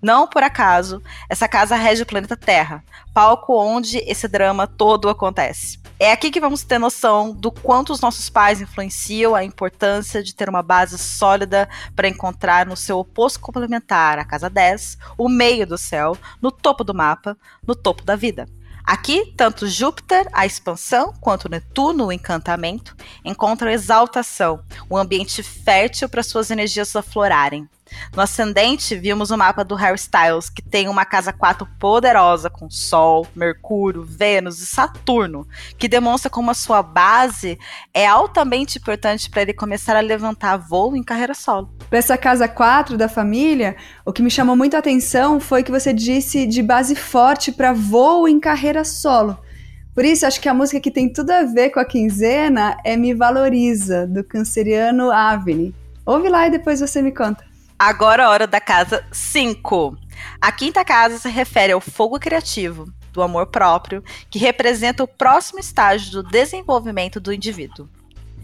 Não 0.00 0.28
por 0.28 0.44
acaso, 0.44 1.02
essa 1.28 1.48
casa 1.48 1.74
rege 1.74 2.02
o 2.02 2.06
planeta 2.06 2.36
Terra, 2.36 2.84
palco 3.12 3.58
onde 3.58 3.98
esse 4.06 4.28
drama 4.28 4.66
todo 4.66 5.08
acontece. 5.08 5.80
É 5.98 6.12
aqui 6.12 6.30
que 6.30 6.40
vamos 6.40 6.62
ter 6.62 6.78
noção 6.78 7.32
do 7.32 7.50
quanto 7.50 7.92
os 7.92 8.00
nossos 8.00 8.30
pais 8.30 8.60
influenciam 8.60 9.34
a 9.34 9.42
importância 9.42 10.22
de 10.22 10.32
ter 10.32 10.48
uma 10.48 10.62
base 10.62 10.96
sólida 10.96 11.68
para 11.96 12.08
encontrar 12.08 12.64
no 12.64 12.76
seu 12.76 12.98
oposto 12.98 13.40
complementar, 13.40 14.20
a 14.20 14.24
casa 14.24 14.48
10, 14.48 14.98
o 15.18 15.28
meio 15.28 15.66
do 15.66 15.76
céu, 15.76 16.16
no 16.40 16.52
topo 16.52 16.84
do 16.84 16.94
mapa, 16.94 17.36
no 17.66 17.74
topo 17.74 18.04
da 18.04 18.14
vida. 18.14 18.46
Aqui, 18.88 19.34
tanto 19.36 19.66
Júpiter, 19.66 20.26
a 20.32 20.46
expansão, 20.46 21.12
quanto 21.20 21.48
Netuno, 21.48 22.06
o 22.06 22.12
encantamento, 22.12 22.96
encontram 23.22 23.70
exaltação, 23.70 24.62
um 24.90 24.96
ambiente 24.96 25.42
fértil 25.42 26.08
para 26.08 26.22
suas 26.22 26.50
energias 26.50 26.96
aflorarem. 26.96 27.68
No 28.14 28.22
ascendente, 28.22 28.94
vimos 28.96 29.30
o 29.30 29.36
mapa 29.36 29.64
do 29.64 29.74
Harry 29.74 29.98
Styles, 29.98 30.48
que 30.50 30.62
tem 30.62 30.88
uma 30.88 31.04
casa 31.04 31.32
4 31.32 31.66
poderosa 31.78 32.48
com 32.50 32.70
Sol, 32.70 33.26
Mercúrio, 33.34 34.04
Vênus 34.04 34.60
e 34.60 34.66
Saturno, 34.66 35.46
que 35.78 35.88
demonstra 35.88 36.30
como 36.30 36.50
a 36.50 36.54
sua 36.54 36.82
base 36.82 37.58
é 37.92 38.06
altamente 38.06 38.78
importante 38.78 39.30
para 39.30 39.42
ele 39.42 39.52
começar 39.52 39.96
a 39.96 40.00
levantar 40.00 40.56
voo 40.56 40.96
em 40.96 41.02
carreira 41.02 41.34
solo. 41.34 41.70
Para 41.88 41.98
essa 41.98 42.16
casa 42.16 42.48
4 42.48 42.96
da 42.96 43.08
família, 43.08 43.76
o 44.04 44.12
que 44.12 44.22
me 44.22 44.30
chamou 44.30 44.56
muito 44.56 44.74
a 44.74 44.78
atenção 44.78 45.40
foi 45.40 45.62
que 45.62 45.70
você 45.70 45.92
disse 45.92 46.46
de 46.46 46.62
base 46.62 46.94
forte 46.94 47.52
para 47.52 47.72
voo 47.72 48.28
em 48.28 48.40
carreira 48.40 48.84
solo. 48.84 49.38
Por 49.94 50.04
isso, 50.04 50.24
acho 50.24 50.40
que 50.40 50.48
a 50.48 50.54
música 50.54 50.78
que 50.78 50.92
tem 50.92 51.12
tudo 51.12 51.30
a 51.30 51.42
ver 51.42 51.70
com 51.70 51.80
a 51.80 51.84
quinzena 51.84 52.76
é 52.84 52.96
Me 52.96 53.12
Valoriza, 53.14 54.06
do 54.06 54.22
canceriano 54.22 55.10
Avni. 55.10 55.74
Ouve 56.06 56.28
lá 56.28 56.46
e 56.46 56.52
depois 56.52 56.78
você 56.78 57.02
me 57.02 57.10
conta. 57.10 57.47
Agora 57.78 58.26
a 58.26 58.30
hora 58.30 58.44
da 58.44 58.60
casa 58.60 59.06
5. 59.12 59.96
A 60.40 60.50
quinta 60.50 60.84
casa 60.84 61.16
se 61.16 61.28
refere 61.28 61.72
ao 61.72 61.80
fogo 61.80 62.18
criativo, 62.18 62.92
do 63.12 63.22
amor 63.22 63.46
próprio, 63.46 64.02
que 64.28 64.36
representa 64.36 65.04
o 65.04 65.06
próximo 65.06 65.60
estágio 65.60 66.10
do 66.10 66.28
desenvolvimento 66.28 67.20
do 67.20 67.32
indivíduo. 67.32 67.88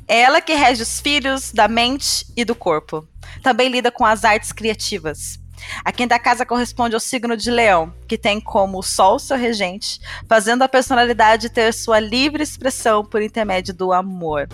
É 0.07 0.21
ela 0.21 0.41
que 0.41 0.55
rege 0.55 0.85
os 0.85 1.01
filhos 1.01 1.51
da 1.53 1.67
mente 1.67 2.25
e 2.37 2.45
do 2.45 2.55
corpo. 2.55 3.09
Também 3.43 3.69
lida 3.69 3.91
com 3.91 4.05
as 4.05 4.25
artes 4.25 4.53
criativas. 4.53 5.41
A 5.85 5.91
quinta 5.91 6.17
casa 6.17 6.47
corresponde 6.47 6.95
ao 6.95 7.01
signo 7.01 7.37
de 7.37 7.51
Leão, 7.51 7.93
que 8.07 8.17
tem 8.17 8.41
como 8.41 8.85
Sol 8.85 9.19
seu 9.19 9.37
regente, 9.37 9.99
fazendo 10.29 10.63
a 10.63 10.69
personalidade 10.69 11.51
ter 11.51 11.75
sua 11.75 11.99
livre 11.99 12.45
expressão 12.45 13.05
por 13.05 13.21
intermédio 13.21 13.75
do 13.75 13.93
amor. 13.93 14.49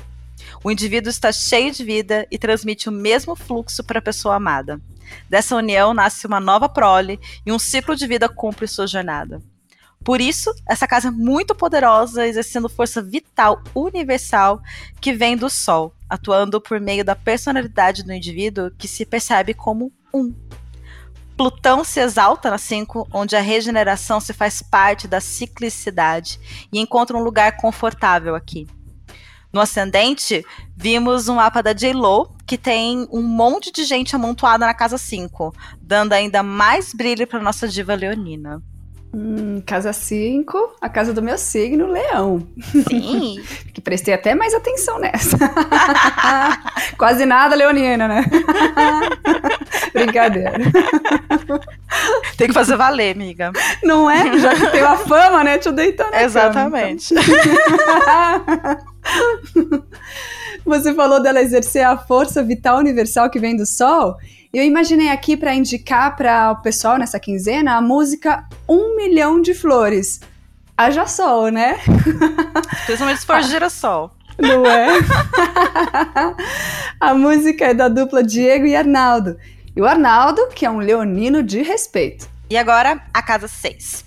O 0.63 0.71
indivíduo 0.71 1.11
está 1.11 1.33
cheio 1.33 1.73
de 1.73 1.85
vida 1.85 2.27
e 2.31 2.39
transmite 2.39 2.89
o 2.89 2.93
mesmo 2.93 3.35
fluxo 3.35 3.83
para 3.85 3.99
a 3.99 4.03
pessoa 4.03 4.37
amada. 4.37 4.81
Dessa 5.29 5.57
união 5.57 5.93
nasce 5.93 6.27
uma 6.27 6.41
nova 6.41 6.69
prole 6.69 7.19
e 7.45 7.53
um 7.53 7.59
ciclo 7.59 7.97
de 7.97 8.07
vida 8.07 8.29
cumpre 8.29 8.67
sua 8.69 8.87
jornada. 8.87 9.41
Por 10.03 10.21
isso, 10.21 10.51
essa 10.67 10.87
casa 10.87 11.09
é 11.09 11.11
muito 11.11 11.55
poderosa, 11.55 12.27
exercendo 12.27 12.71
força 12.71 13.03
vital 13.03 13.63
universal 13.75 14.63
que 14.99 15.13
vem 15.13 15.37
do 15.37 15.51
Sol, 15.51 15.95
atuando 16.09 16.61
por 16.61 16.81
meio 16.81 17.05
da 17.05 17.15
personalidade 17.15 18.03
do 18.03 18.13
indivíduo 18.13 18.71
que 18.79 18.89
se 18.89 19.05
percebe 19.05 19.53
como 19.53 19.93
um. 20.13 20.35
Plutão 21.37 21.85
se 21.85 22.01
exalta 22.01 22.51
na 22.51 22.59
5, 22.59 23.09
onde 23.13 23.37
a 23.37 23.41
regeneração 23.41 24.21
se 24.21 24.33
faz 24.33 24.63
parte 24.63 25.07
da 25.07 25.21
ciclicidade 25.21 26.41
e 26.73 26.79
encontra 26.79 27.17
um 27.17 27.23
lugar 27.23 27.57
confortável 27.57 28.35
aqui. 28.35 28.67
No 29.53 29.61
ascendente, 29.61 30.45
vimos 30.77 31.29
um 31.29 31.37
mapa 31.37 31.63
da 31.63 31.73
J-Lo, 31.73 32.31
que 32.47 32.57
tem 32.57 33.09
um 33.11 33.23
monte 33.23 33.73
de 33.73 33.85
gente 33.85 34.15
amontoada 34.15 34.65
na 34.65 34.75
casa 34.75 34.97
5, 34.97 35.53
dando 35.81 36.13
ainda 36.13 36.43
mais 36.43 36.93
brilho 36.95 37.27
para 37.27 37.41
nossa 37.41 37.67
diva 37.67 37.95
leonina. 37.95 38.63
Hum, 39.13 39.61
casa 39.67 39.93
5, 39.93 40.77
a 40.81 40.89
casa 40.89 41.13
do 41.13 41.21
meu 41.21 41.37
signo, 41.37 41.91
leão. 41.91 42.47
Sim. 42.89 43.43
que 43.75 43.81
prestei 43.81 44.15
até 44.15 44.37
mais 44.37 44.55
atenção 44.55 45.01
nessa. 45.01 45.37
Quase 46.97 47.27
nada 47.27 47.57
leonina, 47.57 48.07
né? 48.07 48.25
Brincadeira. 49.93 50.53
Tem 52.37 52.49
que 52.49 52.55
fazer 52.55 52.77
valer, 52.77 53.15
amiga. 53.15 53.53
Não 53.83 54.11
é? 54.11 54.39
Já 54.39 54.55
que 54.55 54.67
tem 54.71 54.81
a 54.83 54.97
fama, 54.97 55.45
né? 55.45 55.59
Te 55.59 55.69
na 55.71 56.23
Exatamente. 56.23 57.15
Cama, 57.15 57.27
então. 59.63 59.85
Você 60.65 60.95
falou 60.95 61.23
dela 61.23 61.41
exercer 61.41 61.85
a 61.85 61.97
força 61.97 62.43
vital 62.43 62.79
universal 62.79 63.29
que 63.29 63.39
vem 63.39 63.57
do 63.57 63.67
Sol. 63.67 64.17
Eu 64.53 64.65
imaginei 64.65 65.09
aqui 65.09 65.37
para 65.37 65.55
indicar 65.55 66.17
para 66.17 66.51
o 66.53 66.63
pessoal 66.63 66.99
nessa 66.99 67.21
quinzena 67.21 67.77
a 67.77 67.81
música 67.81 68.45
Um 68.69 68.97
Milhão 68.97 69.41
de 69.41 69.55
Flores. 69.55 70.21
Haja 70.77 71.07
sol, 71.07 71.49
né? 71.51 71.79
Principalmente 72.87 73.21
se 73.21 73.27
for 73.27 73.43
girassol. 73.43 74.11
Não 74.39 74.65
é? 74.65 74.89
a 76.99 77.15
música 77.15 77.67
é 77.67 77.75
da 77.75 77.89
dupla 77.89 78.23
Diego 78.23 78.67
e 78.67 78.75
Arnaldo. 78.75 79.37
E 79.75 79.81
o 79.81 79.87
Arnaldo, 79.87 80.49
que 80.49 80.67
é 80.67 80.71
um 80.71 80.79
leonino 80.79 81.43
de 81.43 81.63
respeito. 81.63 82.29
E 82.49 82.57
agora, 82.57 83.03
a 83.15 83.23
casa 83.23 83.47
6. 83.47 84.05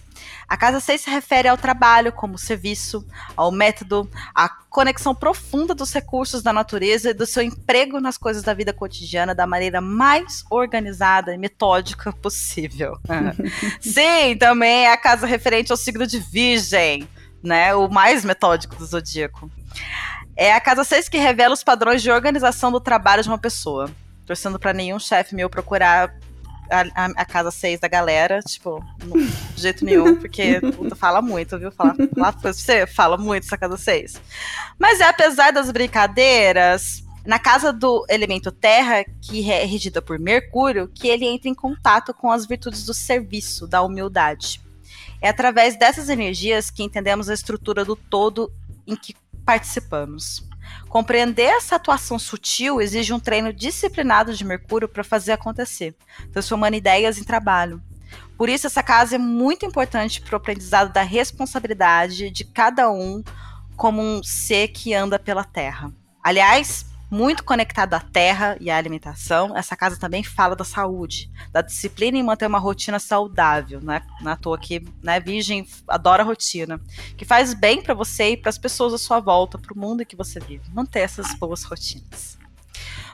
A 0.48 0.58
casa 0.58 0.80
6 0.80 1.02
se 1.02 1.10
refere 1.10 1.48
ao 1.48 1.58
trabalho 1.58 2.12
como 2.12 2.38
serviço, 2.38 3.08
ao 3.36 3.52
método, 3.52 4.10
à 4.36 4.50
conexão 4.50 5.16
profunda 5.16 5.74
dos 5.74 5.94
recursos 5.94 6.44
da 6.44 6.52
natureza 6.52 7.10
e 7.10 7.14
do 7.14 7.26
seu 7.26 7.42
emprego 7.42 8.00
nas 8.02 8.18
coisas 8.18 8.44
da 8.44 8.54
vida 8.54 8.74
cotidiana 8.74 9.34
da 9.34 9.48
maneira 9.48 9.80
mais 9.80 10.44
organizada 10.52 11.34
e 11.34 11.38
metódica 11.38 12.12
possível. 12.22 12.98
Sim, 13.80 14.38
também 14.38 14.86
é 14.86 14.92
a 14.92 14.98
casa 14.98 15.26
referente 15.26 15.72
ao 15.72 15.78
signo 15.78 16.06
de 16.06 16.20
Virgem, 16.20 17.08
né? 17.42 17.74
O 17.74 17.88
mais 17.88 18.26
metódico 18.26 18.76
do 18.76 18.86
zodíaco. 18.86 19.50
É 20.36 20.54
a 20.54 20.60
casa 20.60 20.84
6 20.84 21.08
que 21.08 21.18
revela 21.18 21.54
os 21.54 21.64
padrões 21.64 22.02
de 22.02 22.12
organização 22.12 22.72
do 22.72 22.82
trabalho 22.82 23.24
de 23.24 23.30
uma 23.30 23.38
pessoa 23.38 23.90
torcendo 24.26 24.60
para 24.60 24.74
nenhum 24.74 25.00
chefe 25.00 25.36
meu 25.36 25.50
procurar 25.50 26.16
a, 26.70 26.82
a, 26.82 27.06
a, 27.18 27.26
casa 27.26 27.52
6 27.52 27.80
da 27.80 27.88
galera, 27.88 28.40
tipo, 28.42 28.84
no, 29.04 29.20
de 29.22 29.62
jeito 29.62 29.86
nenhum, 29.86 30.16
porque 30.20 30.60
puta, 30.76 30.96
fala 30.96 31.22
muito, 31.22 31.58
viu? 31.60 31.72
Fala, 31.72 31.96
lá 32.16 32.32
você 32.32 32.88
fala 32.88 33.18
muito 33.18 33.46
essa 33.46 33.58
casa 33.58 33.78
6. 33.78 34.22
Mas 34.80 35.00
é 35.00 35.06
apesar 35.06 35.52
das 35.52 35.70
brincadeiras, 35.72 37.04
na 37.26 37.40
casa 37.40 37.72
do 37.72 38.06
elemento 38.10 38.52
terra, 38.52 39.06
que 39.22 39.50
é 39.50 39.66
regida 39.66 40.02
por 40.02 40.20
Mercúrio, 40.20 40.88
que 40.88 41.08
ele 41.08 41.26
entra 41.26 41.50
em 41.50 41.56
contato 41.56 42.14
com 42.14 42.32
as 42.32 42.46
virtudes 42.46 42.86
do 42.86 42.94
serviço, 42.94 43.68
da 43.68 43.82
humildade. 43.82 44.62
É 45.22 45.30
através 45.30 45.78
dessas 45.78 46.10
energias 46.10 46.70
que 46.70 46.84
entendemos 46.84 47.30
a 47.30 47.34
estrutura 47.34 47.86
do 47.86 47.96
todo 47.96 48.52
em 48.86 48.96
que 48.96 49.16
participamos. 49.46 50.46
Compreender 50.90 51.44
essa 51.44 51.76
atuação 51.76 52.20
sutil 52.20 52.82
exige 52.82 53.14
um 53.14 53.20
treino 53.20 53.52
disciplinado 53.52 54.34
de 54.34 54.46
Mercúrio 54.46 54.88
para 54.88 55.04
fazer 55.04 55.32
acontecer, 55.32 55.96
transformando 56.32 56.76
ideias 56.76 57.18
em 57.18 57.24
trabalho. 57.24 57.82
Por 58.38 58.50
isso, 58.50 58.68
essa 58.68 58.84
casa 58.84 59.16
é 59.16 59.18
muito 59.18 59.66
importante 59.66 60.22
para 60.22 60.34
o 60.34 60.38
aprendizado 60.38 60.92
da 60.92 61.02
responsabilidade 61.02 62.30
de 62.30 62.44
cada 62.44 62.92
um 62.92 63.24
como 63.76 64.02
um 64.02 64.22
ser 64.24 64.68
que 64.70 64.94
anda 64.94 65.18
pela 65.18 65.44
Terra. 65.44 65.92
Aliás, 66.24 66.86
muito 67.14 67.44
conectado 67.44 67.94
à 67.94 68.00
terra 68.00 68.58
e 68.60 68.72
à 68.72 68.76
alimentação, 68.76 69.56
essa 69.56 69.78
casa 69.78 69.98
também 69.98 70.24
fala 70.24 70.56
da 70.56 70.64
saúde, 70.64 71.30
da 71.52 71.62
disciplina 71.62 72.18
em 72.18 72.24
manter 72.24 72.48
uma 72.48 72.58
rotina 72.58 72.98
saudável, 72.98 73.80
né? 73.80 74.02
Na 74.20 74.32
é 74.32 74.36
toa 74.36 74.58
que, 74.58 74.84
né, 75.04 75.20
Virgem 75.20 75.68
adora 75.88 76.24
rotina, 76.24 76.82
que 77.16 77.24
faz 77.24 77.54
bem 77.54 77.84
para 77.84 77.94
você 77.94 78.32
e 78.32 78.38
para 78.38 78.50
as 78.50 78.58
pessoas 78.58 78.96
à 78.96 78.98
sua 78.98 79.20
volta, 79.20 79.60
para 79.60 79.74
o 79.74 79.78
mundo 79.78 80.02
em 80.02 80.06
que 80.06 80.16
você 80.16 80.40
vive. 80.40 80.64
Manter 80.74 81.02
essas 81.02 81.36
boas 81.36 81.64
rotinas. 81.64 82.40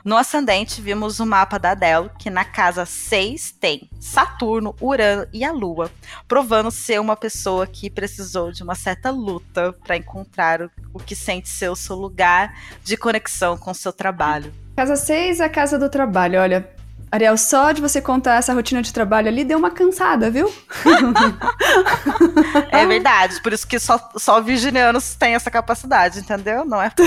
No 0.04 0.16
ascendente, 0.16 0.80
vimos 0.80 1.20
o 1.20 1.26
mapa 1.26 1.58
da 1.58 1.72
Adele, 1.72 2.10
que 2.18 2.30
na 2.30 2.44
casa 2.44 2.86
6 2.86 3.52
tem 3.60 3.88
Saturno, 4.00 4.74
Urano 4.80 5.26
e 5.32 5.44
a 5.44 5.52
Lua, 5.52 5.90
provando 6.26 6.70
ser 6.70 7.00
uma 7.00 7.16
pessoa 7.16 7.66
que 7.66 7.90
precisou 7.90 8.50
de 8.50 8.62
uma 8.62 8.74
certa 8.74 9.10
luta 9.10 9.72
para 9.84 9.96
encontrar 9.96 10.70
o, 10.92 10.98
que 10.98 11.14
sente 11.14 11.48
ser 11.48 11.68
o 11.68 11.76
seu 11.76 11.96
lugar 11.96 12.54
de 12.82 12.96
conexão 12.96 13.58
com 13.58 13.72
o 13.72 13.74
seu 13.74 13.92
trabalho. 13.92 14.52
Casa 14.76 14.96
6 14.96 15.40
é 15.40 15.44
a 15.44 15.48
casa 15.48 15.78
do 15.78 15.90
trabalho. 15.90 16.40
Olha, 16.40 16.79
Ariel, 17.12 17.36
só 17.36 17.72
de 17.72 17.80
você 17.80 18.00
contar 18.00 18.36
essa 18.36 18.54
rotina 18.54 18.80
de 18.80 18.92
trabalho 18.92 19.28
ali 19.28 19.44
deu 19.44 19.58
uma 19.58 19.70
cansada, 19.70 20.30
viu? 20.30 20.50
é 22.70 22.86
verdade, 22.86 23.42
por 23.42 23.52
isso 23.52 23.66
que 23.66 23.78
só, 23.78 23.98
só 24.16 24.40
virginianos 24.40 25.16
têm 25.16 25.34
essa 25.34 25.50
capacidade, 25.50 26.20
entendeu? 26.20 26.64
Não 26.64 26.80
é? 26.80 26.92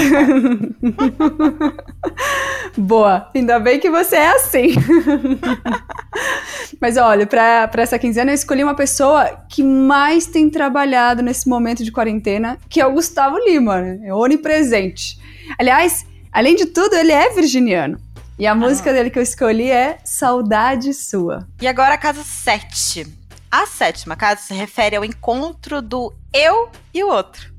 Boa, 2.77 3.29
ainda 3.33 3.59
bem 3.59 3.79
que 3.79 3.89
você 3.89 4.17
é 4.17 4.31
assim. 4.31 4.75
Mas 6.81 6.97
olha, 6.97 7.25
para 7.25 7.69
essa 7.77 7.97
quinzena 7.97 8.31
eu 8.31 8.35
escolhi 8.35 8.63
uma 8.63 8.75
pessoa 8.75 9.39
que 9.49 9.63
mais 9.63 10.25
tem 10.25 10.49
trabalhado 10.49 11.21
nesse 11.21 11.47
momento 11.47 11.83
de 11.83 11.91
quarentena, 11.91 12.57
que 12.67 12.81
é 12.81 12.85
o 12.85 12.91
Gustavo 12.91 13.37
Lima, 13.37 13.79
né? 13.79 13.99
É 14.03 14.13
onipresente. 14.13 15.17
Aliás, 15.57 16.05
Além 16.33 16.55
de 16.55 16.65
tudo, 16.65 16.95
ele 16.95 17.11
é 17.11 17.29
virginiano. 17.29 17.99
E 18.37 18.47
a 18.47 18.55
música 18.55 18.91
dele 18.91 19.11
que 19.11 19.19
eu 19.19 19.23
escolhi 19.23 19.69
é 19.69 19.99
Saudade 20.03 20.91
Sua. 20.91 21.47
E 21.61 21.67
agora 21.67 21.93
a 21.93 21.97
casa 21.99 22.23
7. 22.23 23.05
A 23.51 23.67
sétima 23.67 24.15
casa 24.15 24.41
se 24.41 24.53
refere 24.55 24.95
ao 24.95 25.05
encontro 25.05 25.83
do 25.83 26.11
eu 26.33 26.71
e 26.91 27.03
o 27.03 27.09
outro. 27.09 27.53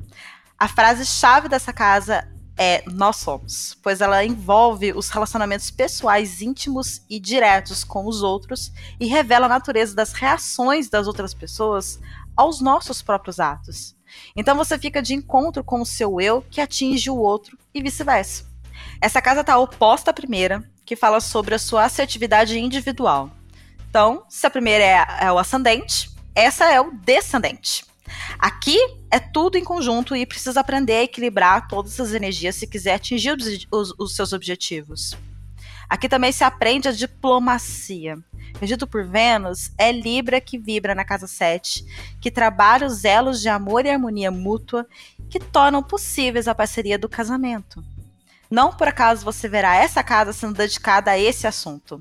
A 0.59 0.66
frase-chave 0.66 1.49
dessa 1.49 1.73
casa 1.73 2.28
é 2.59 2.83
nós 2.90 3.16
somos, 3.16 3.78
pois 3.85 4.00
ela 4.00 4.25
envolve 4.25 4.93
os 4.93 5.09
relacionamentos 5.11 5.71
pessoais 5.71 6.43
íntimos 6.43 7.02
e 7.09 7.21
diretos 7.21 7.85
com 7.85 8.07
os 8.07 8.23
outros 8.23 8.73
e 8.99 9.07
revela 9.07 9.47
a 9.47 9.49
natureza 9.49 9.95
das 9.95 10.12
reações 10.12 10.88
das 10.88 11.07
outras 11.07 11.33
pessoas 11.33 12.00
aos 12.37 12.61
nossos 12.61 13.00
próprios 13.00 13.38
atos. 13.38 13.97
Então 14.37 14.57
você 14.57 14.76
fica 14.76 15.00
de 15.00 15.14
encontro 15.14 15.62
com 15.62 15.81
o 15.81 15.87
seu 15.87 16.21
eu 16.21 16.43
que 16.43 16.61
atinge 16.61 17.09
o 17.09 17.16
outro 17.16 17.57
e 17.73 17.81
vice-versa. 17.81 18.53
Essa 19.00 19.21
casa 19.21 19.43
está 19.43 19.59
oposta 19.59 20.11
à 20.11 20.14
primeira, 20.14 20.62
que 20.85 20.97
fala 20.97 21.21
sobre 21.21 21.55
a 21.55 21.59
sua 21.59 21.85
assertividade 21.85 22.59
individual. 22.59 23.31
Então, 23.88 24.25
se 24.29 24.47
a 24.47 24.50
primeira 24.50 24.85
é, 24.85 25.26
é 25.26 25.33
o 25.33 25.38
ascendente, 25.38 26.11
essa 26.35 26.71
é 26.71 26.81
o 26.81 26.93
descendente. 26.93 27.85
Aqui 28.38 28.79
é 29.11 29.19
tudo 29.19 29.57
em 29.57 29.64
conjunto 29.64 30.14
e 30.14 30.26
precisa 30.26 30.61
aprender 30.61 30.95
a 30.95 31.03
equilibrar 31.05 31.69
todas 31.69 31.99
as 32.00 32.12
energias 32.12 32.57
se 32.57 32.67
quiser 32.67 32.95
atingir 32.95 33.37
os, 33.37 33.67
os, 33.71 33.95
os 33.99 34.17
seus 34.17 34.33
objetivos. 34.33 35.17
Aqui 35.88 36.09
também 36.09 36.33
se 36.33 36.45
aprende 36.45 36.88
a 36.88 36.93
diplomacia. 36.93 38.19
Regido 38.61 38.87
por 38.87 39.05
Vênus, 39.05 39.73
é 39.76 39.91
Libra 39.93 40.41
que 40.41 40.59
vibra 40.59 40.95
na 40.95 41.05
casa 41.05 41.26
7, 41.26 41.85
que 42.21 42.31
trabalha 42.31 42.87
os 42.87 43.05
elos 43.05 43.41
de 43.41 43.49
amor 43.49 43.85
e 43.85 43.91
harmonia 43.91 44.31
mútua 44.31 44.87
que 45.29 45.38
tornam 45.38 45.83
possíveis 45.83 46.47
a 46.47 46.55
parceria 46.55 46.99
do 46.99 47.09
casamento. 47.09 47.85
Não 48.54 48.73
por 48.73 48.87
acaso 48.87 49.25
você 49.25 49.49
verá 49.49 49.75
essa 49.75 50.00
casa 50.00 50.32
sendo 50.32 50.54
dedicada 50.54 51.11
a 51.11 51.18
esse 51.18 51.44
assunto. 51.44 52.00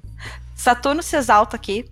Saturno 0.55 1.01
se 1.01 1.17
exalta 1.17 1.55
aqui, 1.55 1.83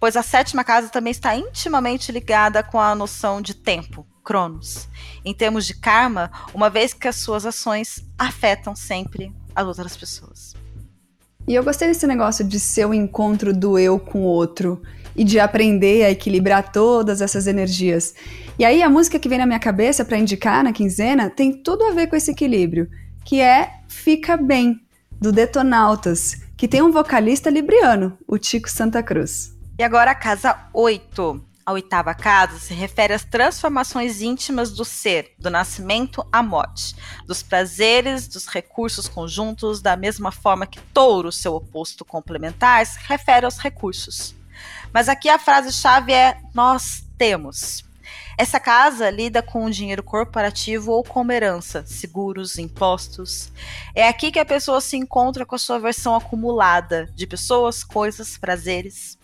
pois 0.00 0.16
a 0.16 0.24
sétima 0.24 0.64
casa 0.64 0.88
também 0.88 1.12
está 1.12 1.36
intimamente 1.36 2.10
ligada 2.10 2.60
com 2.64 2.80
a 2.80 2.96
noção 2.96 3.40
de 3.40 3.54
tempo, 3.54 4.04
Cronos, 4.24 4.88
em 5.24 5.32
termos 5.32 5.64
de 5.64 5.74
karma, 5.74 6.32
uma 6.52 6.68
vez 6.68 6.92
que 6.92 7.06
as 7.06 7.14
suas 7.14 7.46
ações 7.46 8.04
afetam 8.18 8.74
sempre 8.74 9.32
as 9.54 9.64
outras 9.64 9.96
pessoas. 9.96 10.56
E 11.46 11.54
eu 11.54 11.62
gostei 11.62 11.86
desse 11.86 12.04
negócio 12.04 12.44
de 12.44 12.58
ser 12.58 12.86
o 12.86 12.94
encontro 12.94 13.54
do 13.54 13.78
eu 13.78 14.00
com 14.00 14.22
o 14.22 14.28
outro 14.28 14.82
e 15.14 15.22
de 15.22 15.38
aprender 15.38 16.04
a 16.04 16.10
equilibrar 16.10 16.72
todas 16.72 17.20
essas 17.20 17.46
energias. 17.46 18.16
E 18.58 18.64
aí 18.64 18.82
a 18.82 18.90
música 18.90 19.20
que 19.20 19.28
vem 19.28 19.38
na 19.38 19.46
minha 19.46 19.60
cabeça 19.60 20.04
para 20.04 20.18
indicar 20.18 20.64
na 20.64 20.72
quinzena 20.72 21.30
tem 21.30 21.52
tudo 21.52 21.84
a 21.84 21.92
ver 21.92 22.08
com 22.08 22.16
esse 22.16 22.32
equilíbrio, 22.32 22.90
que 23.28 23.42
é 23.42 23.82
Fica 23.86 24.38
Bem, 24.38 24.80
do 25.20 25.30
Detonautas, 25.30 26.46
que 26.56 26.66
tem 26.66 26.80
um 26.80 26.90
vocalista 26.90 27.50
libriano, 27.50 28.16
o 28.26 28.38
Tico 28.38 28.70
Santa 28.70 29.02
Cruz. 29.02 29.54
E 29.78 29.82
agora 29.82 30.12
a 30.12 30.14
casa 30.14 30.58
8. 30.72 31.44
A 31.66 31.72
oitava 31.72 32.14
casa 32.14 32.58
se 32.58 32.72
refere 32.72 33.12
às 33.12 33.24
transformações 33.24 34.22
íntimas 34.22 34.72
do 34.72 34.82
ser, 34.82 35.34
do 35.38 35.50
nascimento 35.50 36.26
à 36.32 36.42
morte, 36.42 36.96
dos 37.26 37.42
prazeres, 37.42 38.26
dos 38.26 38.46
recursos 38.46 39.06
conjuntos, 39.06 39.82
da 39.82 39.94
mesma 39.94 40.32
forma 40.32 40.66
que 40.66 40.80
touro, 40.94 41.30
seu 41.30 41.54
oposto 41.54 42.06
complementar, 42.06 42.86
se 42.86 42.98
refere 43.00 43.44
aos 43.44 43.58
recursos. 43.58 44.34
Mas 44.90 45.06
aqui 45.06 45.28
a 45.28 45.38
frase-chave 45.38 46.14
é 46.14 46.40
nós 46.54 47.04
temos. 47.18 47.87
Essa 48.38 48.60
casa 48.60 49.10
lida 49.10 49.42
com 49.42 49.64
o 49.64 49.70
dinheiro 49.70 50.00
corporativo 50.00 50.92
ou 50.92 51.02
como 51.02 51.32
herança, 51.32 51.84
seguros, 51.84 52.56
impostos. 52.56 53.52
É 53.92 54.06
aqui 54.06 54.30
que 54.30 54.38
a 54.38 54.44
pessoa 54.44 54.80
se 54.80 54.96
encontra 54.96 55.44
com 55.44 55.56
a 55.56 55.58
sua 55.58 55.80
versão 55.80 56.14
acumulada 56.14 57.06
de 57.16 57.26
pessoas, 57.26 57.82
coisas, 57.82 58.38
prazeres. 58.38 59.18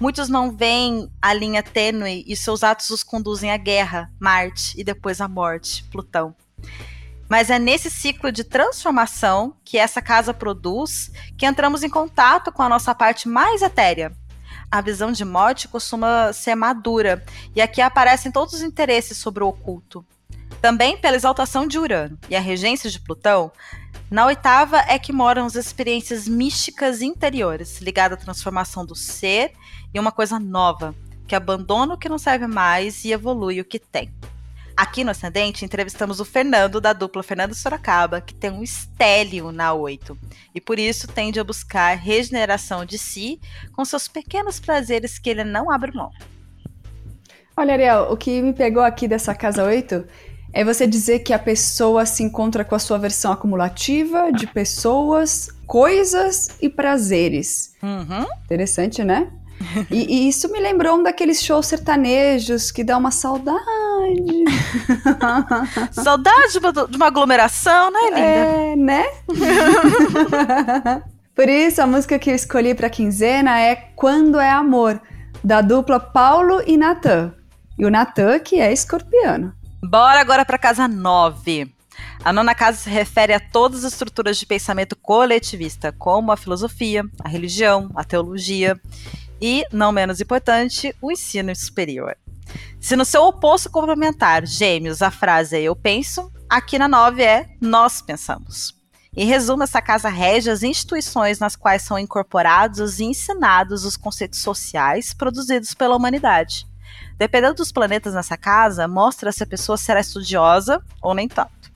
Muitos 0.00 0.28
não 0.28 0.56
veem 0.56 1.10
a 1.20 1.34
linha 1.34 1.64
tênue 1.64 2.22
e 2.28 2.36
seus 2.36 2.62
atos 2.62 2.90
os 2.90 3.02
conduzem 3.02 3.50
à 3.50 3.56
guerra, 3.56 4.08
Marte 4.20 4.80
e 4.80 4.84
depois 4.84 5.20
à 5.20 5.26
morte, 5.26 5.82
Plutão. 5.90 6.32
Mas 7.28 7.50
é 7.50 7.58
nesse 7.58 7.90
ciclo 7.90 8.30
de 8.30 8.44
transformação 8.44 9.56
que 9.64 9.78
essa 9.78 10.00
casa 10.00 10.32
produz 10.32 11.10
que 11.36 11.44
entramos 11.44 11.82
em 11.82 11.90
contato 11.90 12.52
com 12.52 12.62
a 12.62 12.68
nossa 12.68 12.94
parte 12.94 13.28
mais 13.28 13.62
etérea. 13.62 14.12
A 14.70 14.80
visão 14.80 15.10
de 15.10 15.24
morte 15.24 15.66
costuma 15.66 16.32
ser 16.32 16.54
madura, 16.54 17.24
e 17.56 17.60
aqui 17.60 17.80
aparecem 17.80 18.30
todos 18.30 18.54
os 18.54 18.62
interesses 18.62 19.18
sobre 19.18 19.42
o 19.42 19.48
oculto. 19.48 20.04
Também 20.62 20.96
pela 20.96 21.16
exaltação 21.16 21.66
de 21.66 21.78
Urano 21.78 22.16
e 22.28 22.36
a 22.36 22.40
regência 22.40 22.88
de 22.88 23.00
Plutão, 23.00 23.50
na 24.08 24.26
oitava 24.26 24.78
é 24.78 24.98
que 24.98 25.12
moram 25.12 25.46
as 25.46 25.56
experiências 25.56 26.28
místicas 26.28 27.02
interiores, 27.02 27.80
ligadas 27.80 28.18
à 28.18 28.20
transformação 28.20 28.86
do 28.86 28.94
ser 28.94 29.52
e 29.92 29.98
uma 29.98 30.12
coisa 30.12 30.38
nova, 30.38 30.94
que 31.26 31.34
abandona 31.34 31.94
o 31.94 31.98
que 31.98 32.08
não 32.08 32.18
serve 32.18 32.46
mais 32.46 33.04
e 33.04 33.12
evolui 33.12 33.60
o 33.60 33.64
que 33.64 33.78
tem. 33.78 34.12
Aqui 34.80 35.04
no 35.04 35.10
Ascendente, 35.10 35.62
entrevistamos 35.62 36.20
o 36.20 36.24
Fernando, 36.24 36.80
da 36.80 36.94
dupla 36.94 37.22
Fernando 37.22 37.54
Sorocaba, 37.54 38.18
que 38.18 38.32
tem 38.32 38.50
um 38.50 38.62
estélio 38.62 39.52
na 39.52 39.74
8, 39.74 40.16
e 40.54 40.58
por 40.58 40.78
isso 40.78 41.06
tende 41.06 41.38
a 41.38 41.44
buscar 41.44 41.94
regeneração 41.98 42.86
de 42.86 42.96
si 42.96 43.38
com 43.72 43.84
seus 43.84 44.08
pequenos 44.08 44.58
prazeres 44.58 45.18
que 45.18 45.28
ele 45.28 45.44
não 45.44 45.70
abre 45.70 45.92
mão. 45.92 46.10
Olha, 47.54 47.74
Ariel, 47.74 48.10
o 48.10 48.16
que 48.16 48.40
me 48.40 48.54
pegou 48.54 48.82
aqui 48.82 49.06
dessa 49.06 49.34
casa 49.34 49.64
8 49.64 50.02
é 50.50 50.64
você 50.64 50.86
dizer 50.86 51.18
que 51.18 51.34
a 51.34 51.38
pessoa 51.38 52.06
se 52.06 52.22
encontra 52.22 52.64
com 52.64 52.74
a 52.74 52.78
sua 52.78 52.96
versão 52.96 53.32
acumulativa 53.32 54.32
de 54.32 54.46
pessoas, 54.46 55.50
coisas 55.66 56.56
e 56.58 56.70
prazeres. 56.70 57.74
Uhum. 57.82 58.26
Interessante, 58.46 59.04
né? 59.04 59.30
E, 59.90 60.24
e, 60.24 60.28
isso 60.28 60.50
me 60.50 60.58
lembrou 60.58 60.96
um 60.96 61.02
daqueles 61.02 61.42
shows 61.42 61.66
sertanejos 61.66 62.70
que 62.70 62.82
dá 62.82 62.96
uma 62.96 63.10
saudade. 63.10 63.60
saudade 65.92 66.52
de 66.52 66.58
uma, 66.58 66.72
de 66.72 66.96
uma, 66.96 67.06
aglomeração, 67.06 67.90
né, 67.90 68.00
linda? 68.04 68.20
É, 68.20 68.76
né? 68.76 69.04
Por 71.34 71.48
isso, 71.48 71.80
a 71.80 71.86
música 71.86 72.18
que 72.18 72.30
eu 72.30 72.34
escolhi 72.34 72.74
para 72.74 72.90
quinzena 72.90 73.60
é 73.60 73.74
Quando 73.96 74.38
é 74.38 74.50
Amor, 74.50 75.00
da 75.42 75.60
dupla 75.60 75.98
Paulo 75.98 76.62
e 76.66 76.76
Natan. 76.76 77.32
E 77.78 77.86
o 77.86 77.90
Natan, 77.90 78.38
que 78.40 78.60
é 78.60 78.72
escorpiano. 78.72 79.54
Bora 79.82 80.20
agora 80.20 80.44
para 80.44 80.58
casa 80.58 80.86
9. 80.86 81.72
A 82.22 82.32
nona 82.32 82.54
casa 82.54 82.76
se 82.76 82.90
refere 82.90 83.32
a 83.32 83.40
todas 83.40 83.84
as 83.84 83.92
estruturas 83.92 84.36
de 84.36 84.44
pensamento 84.44 84.94
coletivista, 84.94 85.90
como 85.90 86.30
a 86.30 86.36
filosofia, 86.36 87.04
a 87.24 87.28
religião, 87.28 87.90
a 87.94 88.04
teologia 88.04 88.78
e, 89.40 89.64
não 89.72 89.92
menos 89.92 90.20
importante, 90.20 90.94
o 91.00 91.10
ensino 91.10 91.54
superior. 91.54 92.16
Se 92.80 92.96
no 92.96 93.04
seu 93.04 93.24
oposto 93.24 93.70
complementar, 93.70 94.46
gêmeos, 94.46 95.02
a 95.02 95.10
frase 95.10 95.56
é 95.56 95.62
eu 95.62 95.76
penso, 95.76 96.30
aqui 96.48 96.78
na 96.78 96.88
9 96.88 97.22
é 97.22 97.46
nós 97.60 98.02
pensamos. 98.02 98.74
Em 99.16 99.26
resumo, 99.26 99.64
essa 99.64 99.82
casa 99.82 100.08
rege 100.08 100.50
as 100.50 100.62
instituições 100.62 101.38
nas 101.40 101.56
quais 101.56 101.82
são 101.82 101.98
incorporados 101.98 103.00
e 103.00 103.04
ensinados 103.04 103.84
os 103.84 103.96
conceitos 103.96 104.40
sociais 104.40 105.12
produzidos 105.12 105.74
pela 105.74 105.96
humanidade. 105.96 106.64
Dependendo 107.18 107.56
dos 107.56 107.72
planetas 107.72 108.14
nessa 108.14 108.36
casa, 108.36 108.86
mostra 108.86 109.32
se 109.32 109.42
a 109.42 109.46
pessoa 109.46 109.76
será 109.76 110.00
estudiosa 110.00 110.82
ou 111.02 111.12
nem 111.12 111.28
tanto. 111.28 111.70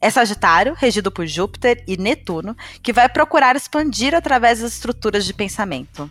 É 0.00 0.10
Sagitário, 0.10 0.74
regido 0.76 1.10
por 1.10 1.26
Júpiter 1.26 1.82
e 1.86 1.96
Netuno, 1.96 2.54
que 2.82 2.92
vai 2.92 3.08
procurar 3.08 3.56
expandir 3.56 4.14
através 4.14 4.60
das 4.60 4.74
estruturas 4.74 5.24
de 5.24 5.32
pensamento. 5.32 6.10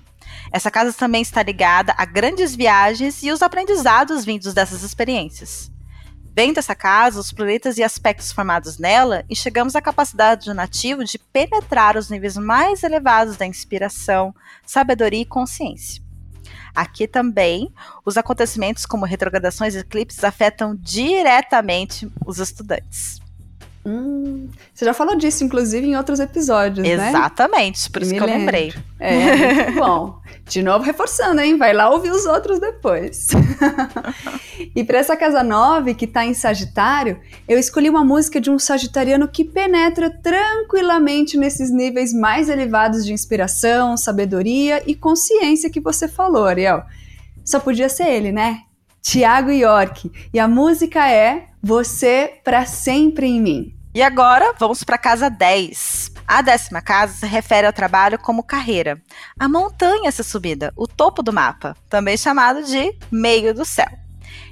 Essa 0.51 0.71
casa 0.71 0.93
também 0.93 1.21
está 1.21 1.41
ligada 1.43 1.93
a 1.97 2.05
grandes 2.05 2.55
viagens 2.55 3.21
e 3.23 3.31
os 3.31 3.41
aprendizados 3.41 4.25
vindos 4.25 4.53
dessas 4.53 4.83
experiências. 4.83 5.71
Vendo 6.37 6.57
essa 6.57 6.75
casa, 6.75 7.19
os 7.19 7.31
planetas 7.31 7.77
e 7.77 7.83
aspectos 7.83 8.31
formados 8.31 8.77
nela, 8.77 9.23
enxergamos 9.29 9.73
a 9.73 9.81
capacidade 9.81 10.45
do 10.45 10.53
nativo 10.53 11.05
de 11.05 11.17
penetrar 11.17 11.95
os 11.95 12.09
níveis 12.09 12.35
mais 12.35 12.83
elevados 12.83 13.37
da 13.37 13.45
inspiração, 13.45 14.35
sabedoria 14.65 15.21
e 15.21 15.25
consciência. 15.25 16.03
Aqui 16.75 17.07
também, 17.07 17.73
os 18.05 18.17
acontecimentos 18.17 18.85
como 18.85 19.05
retrogradações 19.05 19.75
e 19.75 19.79
eclipses 19.79 20.25
afetam 20.25 20.75
diretamente 20.75 22.11
os 22.25 22.37
estudantes. 22.37 23.21
Hum, 23.85 24.49
você 24.73 24.83
já 24.83 24.93
falou 24.93 25.15
disso, 25.15 25.43
inclusive, 25.43 25.87
em 25.87 25.95
outros 25.95 26.19
episódios, 26.19 26.85
Exatamente, 26.85 27.13
né? 27.13 27.19
Exatamente, 27.19 27.89
por 27.91 28.01
isso 28.01 28.11
Me 28.11 28.17
que 28.17 28.23
eu 28.23 28.27
lembro. 28.27 28.39
lembrei. 28.41 28.73
É, 28.99 29.53
muito 29.53 29.79
bom. 29.79 30.21
De 30.47 30.61
novo, 30.61 30.83
reforçando, 30.83 31.41
hein? 31.41 31.57
Vai 31.57 31.73
lá 31.73 31.89
ouvir 31.89 32.11
os 32.11 32.25
outros 32.25 32.59
depois. 32.59 33.29
e 34.75 34.83
para 34.83 34.99
essa 34.99 35.17
casa 35.17 35.43
9, 35.43 35.95
que 35.95 36.05
está 36.05 36.23
em 36.23 36.35
Sagitário, 36.35 37.19
eu 37.47 37.57
escolhi 37.57 37.89
uma 37.89 38.05
música 38.05 38.39
de 38.39 38.51
um 38.51 38.59
sagitariano 38.59 39.27
que 39.27 39.43
penetra 39.43 40.09
tranquilamente 40.09 41.35
nesses 41.35 41.71
níveis 41.71 42.13
mais 42.13 42.47
elevados 42.47 43.03
de 43.03 43.11
inspiração, 43.11 43.97
sabedoria 43.97 44.83
e 44.85 44.93
consciência 44.93 45.69
que 45.69 45.81
você 45.81 46.07
falou, 46.07 46.45
Ariel. 46.45 46.83
Só 47.43 47.59
podia 47.59 47.89
ser 47.89 48.07
ele, 48.07 48.31
né? 48.31 48.61
Tiago 49.01 49.51
York. 49.51 50.11
E 50.31 50.39
a 50.39 50.47
música 50.47 51.09
é 51.09 51.47
Você 51.61 52.39
para 52.43 52.65
Sempre 52.65 53.25
em 53.25 53.41
Mim. 53.41 53.75
E 53.95 54.01
agora 54.01 54.53
vamos 54.59 54.83
para 54.83 54.97
casa 54.97 55.29
10. 55.29 56.14
A 56.27 56.41
décima 56.41 56.81
casa 56.81 57.13
se 57.13 57.25
refere 57.27 57.67
ao 57.67 57.73
trabalho 57.73 58.17
como 58.17 58.43
carreira, 58.43 59.01
a 59.39 59.47
montanha 59.47 60.09
a 60.09 60.11
ser 60.11 60.23
subida, 60.23 60.73
o 60.75 60.87
topo 60.87 61.21
do 61.21 61.31
mapa, 61.31 61.77
também 61.87 62.17
chamado 62.17 62.63
de 62.63 62.97
meio 63.11 63.53
do 63.53 63.63
céu. 63.63 63.89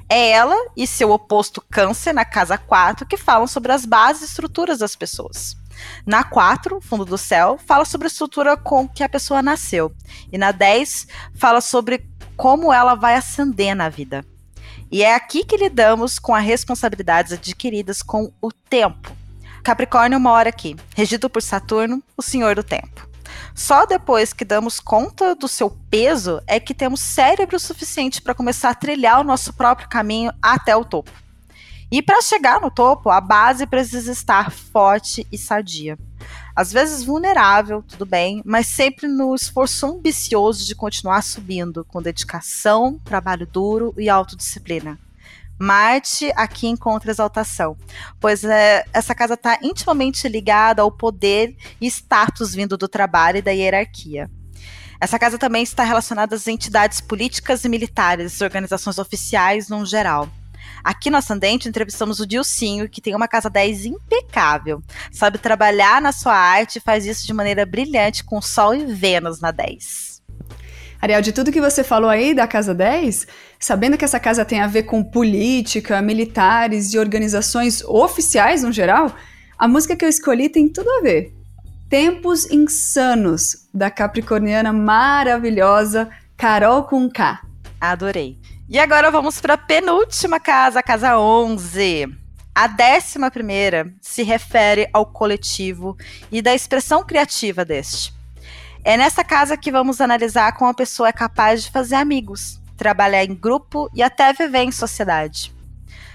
É 0.08 0.30
ela 0.30 0.56
e 0.78 0.86
seu 0.86 1.10
oposto 1.10 1.64
Câncer 1.72 2.14
na 2.14 2.24
casa 2.24 2.58
4 2.58 3.08
que 3.08 3.18
falam 3.18 3.48
sobre 3.48 3.72
as 3.72 3.86
bases 3.86 4.22
e 4.22 4.26
estruturas 4.26 4.80
das 4.80 4.96
pessoas. 4.96 5.58
Na 6.06 6.24
4, 6.24 6.80
Fundo 6.80 7.04
do 7.04 7.18
Céu, 7.18 7.58
fala 7.66 7.86
sobre 7.86 8.06
a 8.06 8.12
estrutura 8.12 8.56
com 8.56 8.88
que 8.88 9.04
a 9.04 9.10
pessoa 9.10 9.42
nasceu. 9.42 9.92
E 10.32 10.38
na 10.38 10.52
10, 10.52 11.08
fala 11.34 11.62
sobre 11.62 12.08
como 12.38 12.72
ela 12.72 12.94
vai 12.94 13.16
ascender 13.16 13.76
na 13.76 13.90
vida. 13.90 14.24
E 14.92 15.02
é 15.02 15.16
aqui 15.16 15.44
que 15.44 15.58
lidamos 15.58 16.20
com 16.20 16.36
as 16.36 16.44
responsabilidades 16.44 17.32
adquiridas 17.32 18.04
com 18.04 18.32
o 18.40 18.52
tempo. 18.52 19.23
Capricórnio 19.64 20.20
mora 20.20 20.50
aqui, 20.50 20.76
regido 20.94 21.30
por 21.30 21.42
Saturno, 21.42 22.04
o 22.18 22.22
senhor 22.22 22.54
do 22.54 22.64
tempo. 22.64 23.08
Só 23.56 23.86
depois 23.86 24.34
que 24.34 24.44
damos 24.44 24.78
conta 24.78 25.34
do 25.36 25.48
seu 25.48 25.70
peso 25.90 26.42
é 26.46 26.60
que 26.60 26.74
temos 26.74 27.00
cérebro 27.00 27.58
suficiente 27.58 28.22
para 28.22 28.36
começar 28.36 28.72
a 28.72 28.76
trilhar 28.76 29.22
o 29.22 29.24
nosso 29.24 29.54
próprio 29.54 29.88
caminho 29.88 30.34
até 30.42 30.76
o 30.76 30.84
topo. 30.84 31.10
E 31.90 32.02
para 32.02 32.22
chegar 32.22 32.60
no 32.60 32.70
topo, 32.70 33.10
a 33.10 33.22
base 33.22 33.66
precisa 33.66 34.12
estar 34.12 34.52
forte 34.52 35.26
e 35.32 35.38
sadia. 35.38 35.98
Às 36.54 36.74
vezes 36.74 37.02
vulnerável, 37.02 37.82
tudo 37.84 38.06
bem, 38.06 38.42
mas 38.46 38.68
sempre 38.68 39.08
no 39.08 39.34
esforço 39.34 39.86
ambicioso 39.86 40.66
de 40.66 40.76
continuar 40.76 41.22
subindo, 41.22 41.86
com 41.86 42.02
dedicação, 42.02 43.00
trabalho 43.06 43.48
duro 43.48 43.94
e 43.98 44.10
autodisciplina. 44.10 45.00
Marte 45.60 46.32
aqui 46.36 46.68
encontra 46.68 47.12
exaltação, 47.12 47.78
pois 48.20 48.44
é, 48.44 48.84
essa 48.92 49.14
casa 49.14 49.36
está 49.36 49.60
intimamente 49.62 50.28
ligada 50.28 50.82
ao 50.82 50.92
poder 50.92 51.56
e 51.80 51.88
status 51.88 52.54
vindo 52.54 52.78
do 52.78 52.88
trabalho 52.88 53.38
e 53.38 53.42
da 53.42 53.52
hierarquia. 53.52 54.30
Essa 55.00 55.20
casa 55.20 55.38
também 55.38 55.64
está 55.64 55.84
relacionada 55.84 56.36
às 56.36 56.48
entidades 56.48 57.02
políticas 57.02 57.64
e 57.66 57.70
militares, 57.70 58.40
organizações 58.42 58.98
oficiais 58.98 59.68
no 59.68 59.86
geral. 59.86 60.30
Aqui 60.84 61.10
no 61.10 61.18
Ascendente, 61.18 61.68
entrevistamos 61.68 62.20
o 62.20 62.28
Dilcinho, 62.28 62.90
que 62.90 63.02
tem 63.02 63.16
uma 63.16 63.28
casa 63.28 63.50
10 63.50 63.86
impecável. 63.86 64.82
Sabe 65.12 65.38
trabalhar 65.38 66.02
na 66.02 66.12
sua 66.12 66.36
arte 66.36 66.78
e 66.78 66.82
faz 66.82 67.06
isso 67.06 67.26
de 67.26 67.34
maneira 67.34 67.66
brilhante 67.66 68.24
com 68.24 68.42
Sol 68.42 68.74
e 68.76 68.86
Vênus 68.86 69.40
na 69.40 69.52
10. 69.52 70.13
Ariel, 71.04 71.22
de 71.22 71.34
tudo 71.34 71.52
que 71.52 71.60
você 71.60 71.84
falou 71.84 72.10
aí 72.10 72.34
da 72.34 72.48
Casa 72.48 72.74
10, 72.74 73.28
sabendo 73.60 73.98
que 73.98 74.06
essa 74.06 74.22
casa 74.22 74.46
tem 74.46 74.62
a 74.62 74.68
ver 74.68 74.84
com 74.84 75.04
política, 75.04 76.02
militares 76.02 76.94
e 76.94 76.98
organizações 76.98 77.84
oficiais 77.84 78.64
no 78.64 78.72
geral, 78.72 79.14
a 79.60 79.68
música 79.68 79.98
que 79.98 80.06
eu 80.06 80.08
escolhi 80.08 80.48
tem 80.48 80.70
tudo 80.70 80.90
a 80.90 81.02
ver. 81.02 81.34
Tempos 81.90 82.50
Insanos, 82.50 83.68
da 83.74 83.92
capricorniana 83.92 84.72
maravilhosa 84.72 86.10
Carol 86.38 86.84
com. 86.84 87.10
Adorei. 87.82 88.40
E 88.70 88.80
agora 88.80 89.12
vamos 89.12 89.42
para 89.42 89.56
a 89.56 89.58
penúltima 89.58 90.40
casa, 90.40 90.80
a 90.80 90.84
casa 90.84 91.20
11. 91.20 92.08
A 92.56 92.66
décima 92.66 93.30
primeira 93.30 93.94
se 94.00 94.24
refere 94.24 94.88
ao 94.94 95.06
coletivo 95.06 95.98
e 96.32 96.42
da 96.42 96.56
expressão 96.56 97.06
criativa 97.06 97.66
deste. 97.66 98.23
É 98.86 98.98
nessa 98.98 99.24
casa 99.24 99.56
que 99.56 99.72
vamos 99.72 100.02
analisar 100.02 100.52
como 100.58 100.70
a 100.70 100.74
pessoa 100.74 101.08
é 101.08 101.14
capaz 101.14 101.64
de 101.64 101.72
fazer 101.72 101.96
amigos, 101.96 102.60
trabalhar 102.76 103.24
em 103.24 103.34
grupo 103.34 103.90
e 103.94 104.04
até 104.04 104.34
viver 104.34 104.64
em 104.64 104.74
sociedade. 104.74 105.54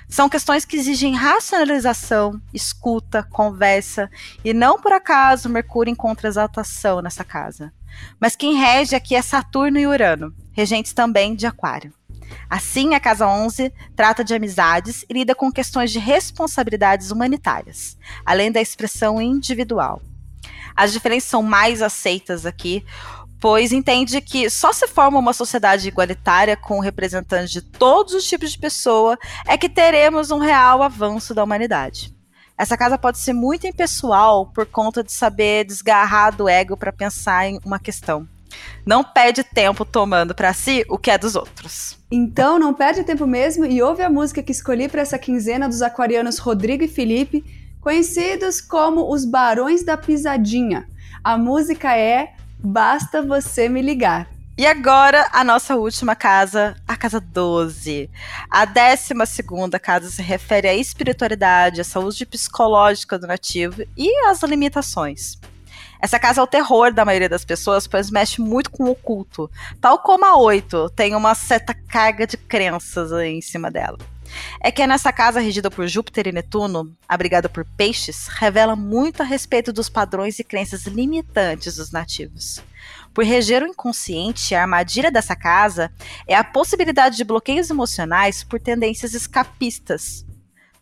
São 0.06 0.28
questões 0.28 0.66
que 0.66 0.76
exigem 0.76 1.14
racionalização, 1.14 2.38
escuta, 2.52 3.22
conversa, 3.22 4.10
e 4.44 4.52
não 4.52 4.78
por 4.78 4.92
acaso 4.92 5.48
Mercúrio 5.48 5.90
encontra 5.90 6.28
exaltação 6.28 7.00
nessa 7.00 7.24
casa. 7.24 7.72
Mas 8.20 8.36
quem 8.36 8.58
rege 8.58 8.94
aqui 8.94 9.14
é 9.14 9.22
Saturno 9.22 9.78
e 9.78 9.86
Urano, 9.86 10.34
regentes 10.52 10.92
também 10.92 11.34
de 11.34 11.46
Aquário. 11.46 11.92
Assim, 12.50 12.94
a 12.94 13.00
casa 13.00 13.26
11 13.26 13.72
trata 13.96 14.22
de 14.22 14.34
amizades 14.34 15.06
e 15.08 15.14
lida 15.14 15.34
com 15.34 15.50
questões 15.50 15.90
de 15.90 15.98
responsabilidades 15.98 17.10
humanitárias, 17.10 17.96
além 18.26 18.52
da 18.52 18.60
expressão 18.60 19.20
individual. 19.20 20.02
As 20.76 20.92
diferenças 20.92 21.28
são 21.28 21.42
mais 21.42 21.82
aceitas 21.82 22.46
aqui, 22.46 22.84
pois 23.40 23.72
entende 23.72 24.20
que 24.20 24.50
só 24.50 24.72
se 24.72 24.86
forma 24.86 25.18
uma 25.18 25.32
sociedade 25.32 25.88
igualitária 25.88 26.56
com 26.56 26.80
representantes 26.80 27.50
de 27.50 27.62
todos 27.62 28.14
os 28.14 28.24
tipos 28.24 28.52
de 28.52 28.58
pessoa 28.58 29.18
é 29.46 29.56
que 29.56 29.68
teremos 29.68 30.30
um 30.30 30.38
real 30.38 30.82
avanço 30.82 31.34
da 31.34 31.44
humanidade. 31.44 32.14
Essa 32.56 32.76
casa 32.76 32.98
pode 32.98 33.18
ser 33.18 33.32
muito 33.32 33.66
impessoal 33.66 34.46
por 34.46 34.66
conta 34.66 35.04
de 35.04 35.12
saber 35.12 35.64
desgarrar 35.64 36.34
do 36.34 36.48
ego 36.48 36.76
para 36.76 36.92
pensar 36.92 37.46
em 37.46 37.60
uma 37.64 37.78
questão. 37.78 38.26
Não 38.84 39.04
perde 39.04 39.44
tempo 39.44 39.84
tomando 39.84 40.34
para 40.34 40.52
si 40.52 40.84
o 40.88 40.98
que 40.98 41.10
é 41.10 41.18
dos 41.18 41.36
outros. 41.36 41.96
Então, 42.10 42.58
não 42.58 42.74
perde 42.74 43.04
tempo 43.04 43.26
mesmo 43.26 43.64
e 43.64 43.80
ouve 43.80 44.02
a 44.02 44.10
música 44.10 44.42
que 44.42 44.50
escolhi 44.50 44.88
para 44.88 45.02
essa 45.02 45.18
quinzena 45.18 45.68
dos 45.68 45.82
aquarianos 45.82 46.38
Rodrigo 46.38 46.82
e 46.82 46.88
Felipe 46.88 47.44
conhecidos 47.88 48.60
como 48.60 49.10
os 49.10 49.24
Barões 49.24 49.82
da 49.82 49.96
Pisadinha. 49.96 50.86
A 51.24 51.38
música 51.38 51.96
é 51.96 52.34
Basta 52.58 53.22
Você 53.22 53.66
Me 53.66 53.80
Ligar. 53.80 54.28
E 54.58 54.66
agora, 54.66 55.26
a 55.32 55.42
nossa 55.42 55.74
última 55.74 56.14
casa, 56.14 56.76
a 56.86 56.94
casa 56.94 57.18
12. 57.18 58.10
A 58.50 58.66
décima 58.66 59.24
segunda 59.24 59.78
casa 59.78 60.10
se 60.10 60.20
refere 60.20 60.68
à 60.68 60.74
espiritualidade, 60.74 61.80
à 61.80 61.84
saúde 61.84 62.26
psicológica 62.26 63.18
do 63.18 63.26
nativo 63.26 63.82
e 63.96 64.14
às 64.26 64.42
limitações. 64.42 65.38
Essa 65.98 66.18
casa 66.18 66.42
é 66.42 66.44
o 66.44 66.46
terror 66.46 66.92
da 66.92 67.06
maioria 67.06 67.30
das 67.30 67.46
pessoas, 67.46 67.86
pois 67.86 68.10
mexe 68.10 68.42
muito 68.42 68.70
com 68.70 68.84
o 68.84 68.90
oculto. 68.90 69.50
Tal 69.80 69.98
como 70.00 70.26
a 70.26 70.36
8, 70.36 70.90
tem 70.90 71.14
uma 71.14 71.34
certa 71.34 71.72
carga 71.72 72.26
de 72.26 72.36
crenças 72.36 73.10
em 73.12 73.40
cima 73.40 73.70
dela 73.70 73.96
é 74.60 74.70
que 74.70 74.86
nessa 74.86 75.12
casa 75.12 75.40
regida 75.40 75.70
por 75.70 75.86
Júpiter 75.86 76.26
e 76.26 76.32
Netuno, 76.32 76.96
abrigada 77.08 77.48
por 77.48 77.64
peixes, 77.64 78.28
revela 78.28 78.76
muito 78.76 79.22
a 79.22 79.24
respeito 79.24 79.72
dos 79.72 79.88
padrões 79.88 80.38
e 80.38 80.44
crenças 80.44 80.84
limitantes 80.84 81.76
dos 81.76 81.90
nativos. 81.90 82.62
Por 83.12 83.24
reger 83.24 83.62
o 83.62 83.66
inconsciente, 83.66 84.54
a 84.54 84.62
armadilha 84.62 85.10
dessa 85.10 85.34
casa 85.34 85.90
é 86.26 86.34
a 86.34 86.44
possibilidade 86.44 87.16
de 87.16 87.24
bloqueios 87.24 87.70
emocionais 87.70 88.44
por 88.44 88.60
tendências 88.60 89.14
escapistas. 89.14 90.24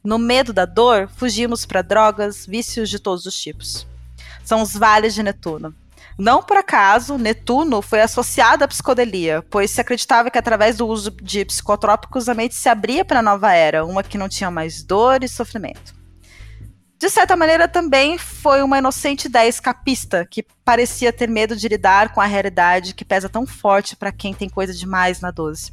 No 0.05 0.19
medo 0.19 0.53
da 0.53 0.65
dor, 0.65 1.09
fugimos 1.09 1.65
para 1.65 1.83
drogas, 1.83 2.47
vícios 2.47 2.91
de 2.91 2.99
todos 2.99 3.27
os 3.27 3.41
tipos. 3.41 3.87
São 4.45 4.63
os 4.63 4.75
vales 4.75 5.15
de 5.15 5.23
Netuno. 5.23 5.75
Não 6.19 6.43
por 6.43 6.57
acaso, 6.57 7.19
Netuno 7.19 7.83
foi 7.83 8.01
associado 8.01 8.65
à 8.65 8.69
psicodelia, 8.69 9.45
pois 9.51 9.71
se 9.71 9.83
acreditava 9.83 10.31
que 10.31 10.39
através 10.39 10.79
do 10.79 10.87
uso 10.87 11.11
de 11.11 11.45
psicotrópicos 11.45 12.27
a 12.29 12.35
mente 12.35 12.55
se 12.55 12.71
abria 12.71 13.05
para 13.05 13.21
a 13.21 13.23
nova 13.23 13.53
era, 13.53 13.85
uma 13.85 14.03
que 14.03 14.17
não 14.17 14.29
tinha 14.29 14.51
mais 14.51 14.83
dor 14.83 15.23
e 15.23 15.29
sofrimento. 15.29 15.95
De 16.99 17.11
certa 17.11 17.37
maneira, 17.37 17.69
também 17.69 18.17
foi 18.17 18.63
uma 18.63 18.79
inocente 18.79 19.27
ideia 19.27 19.47
escapista, 19.47 20.25
que 20.25 20.43
parecia 20.65 21.13
ter 21.13 21.29
medo 21.29 21.55
de 21.55 21.69
lidar 21.69 22.15
com 22.15 22.23
a 22.23 22.27
realidade 22.27 22.95
que 22.95 23.05
pesa 23.05 23.29
tão 23.29 23.47
forte 23.47 23.95
para 23.95 24.11
quem 24.11 24.33
tem 24.33 24.49
coisa 24.49 24.73
demais 24.73 25.21
na 25.21 25.31
12. 25.31 25.73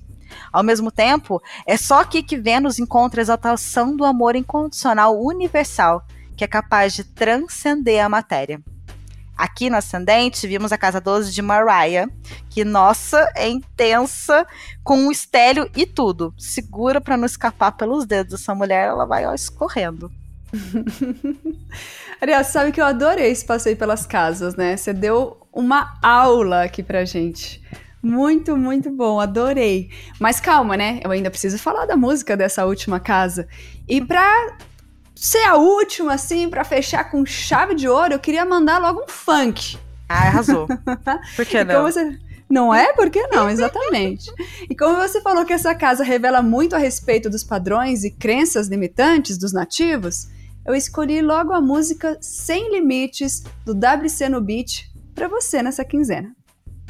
Ao 0.52 0.62
mesmo 0.64 0.92
tempo, 0.92 1.42
é 1.66 1.78
só 1.78 2.02
aqui 2.02 2.22
que 2.22 2.38
Vênus 2.38 2.80
encontra 2.80 3.22
a 3.22 3.24
exaltação 3.24 3.96
do 3.96 4.04
amor 4.04 4.36
incondicional 4.36 5.18
universal, 5.18 6.06
que 6.36 6.44
é 6.44 6.48
capaz 6.48 6.94
de 6.94 7.06
transcender 7.06 8.04
a 8.04 8.10
matéria. 8.10 8.62
Aqui 9.38 9.70
no 9.70 9.78
Ascendente, 9.78 10.48
vimos 10.48 10.72
a 10.72 10.78
casa 10.78 11.02
12 11.02 11.32
de 11.32 11.42
Mariah, 11.42 12.08
que, 12.50 12.64
nossa, 12.64 13.32
é 13.36 13.50
intensa, 13.50 14.46
com 14.84 14.98
um 14.98 15.12
estélio 15.12 15.70
e 15.76 15.86
tudo. 15.86 16.34
Segura 16.38 17.02
para 17.02 17.18
não 17.18 17.26
escapar 17.26 17.72
pelos 17.72 18.06
dedos. 18.06 18.42
Essa 18.42 18.54
mulher, 18.54 18.88
ela 18.88 19.06
vai 19.06 19.26
ó, 19.26 19.34
escorrendo. 19.34 20.12
Ariel, 22.22 22.44
sabe 22.44 22.72
que 22.72 22.80
eu 22.80 22.86
adorei 22.86 23.32
esse 23.32 23.44
passeio 23.44 23.76
pelas 23.76 24.06
casas, 24.06 24.56
né? 24.56 24.78
Você 24.78 24.94
deu 24.94 25.38
uma 25.52 25.98
aula 26.02 26.64
aqui 26.64 26.84
pra 26.84 27.04
gente. 27.04 27.62
Muito, 28.02 28.58
muito 28.58 28.92
bom, 28.92 29.20
adorei. 29.20 29.90
Mas 30.20 30.40
calma, 30.40 30.76
né? 30.76 31.00
Eu 31.04 31.12
ainda 31.12 31.32
preciso 31.32 31.58
falar 31.58 31.86
da 31.86 31.96
música 31.96 32.36
dessa 32.36 32.66
última 32.66 33.00
casa. 33.00 33.48
E 33.88 34.02
pra 34.02 34.58
ser 35.24 35.44
a 35.46 35.56
última, 35.56 36.16
assim, 36.16 36.50
para 36.50 36.66
fechar 36.66 37.10
com 37.10 37.26
chave 37.26 37.74
de 37.76 37.88
ouro, 37.88 38.14
eu 38.14 38.20
queria 38.20 38.44
mandar 38.46 38.78
logo 38.78 39.04
um 39.04 39.08
funk. 39.08 39.78
Ah, 40.10 40.28
arrasou. 40.28 40.68
Por 41.38 41.46
que 41.46 41.64
não? 41.64 41.84
Você... 41.84 42.20
Não 42.50 42.74
é? 42.74 42.92
Por 42.92 43.10
que 43.10 43.26
não? 43.28 43.50
Exatamente. 43.50 44.30
e 44.70 44.76
como 44.76 44.98
você 44.98 45.22
falou 45.22 45.46
que 45.46 45.54
essa 45.54 45.74
casa 45.74 46.04
revela 46.04 46.42
muito 46.42 46.76
a 46.76 46.78
respeito 46.78 47.30
dos 47.30 47.42
padrões 47.42 48.04
e 48.04 48.12
crenças 48.12 48.68
limitantes 48.68 49.38
dos 49.38 49.54
nativos, 49.54 50.28
eu 50.66 50.76
escolhi 50.76 51.22
logo 51.22 51.54
a 51.54 51.62
música 51.62 52.18
Sem 52.20 52.70
Limites 52.74 53.44
do 53.66 53.74
WC 53.74 54.28
no 54.28 54.42
Beat 54.42 54.90
para 55.16 55.30
você 55.30 55.64
nessa 55.64 55.86
quinzena. 55.86 56.36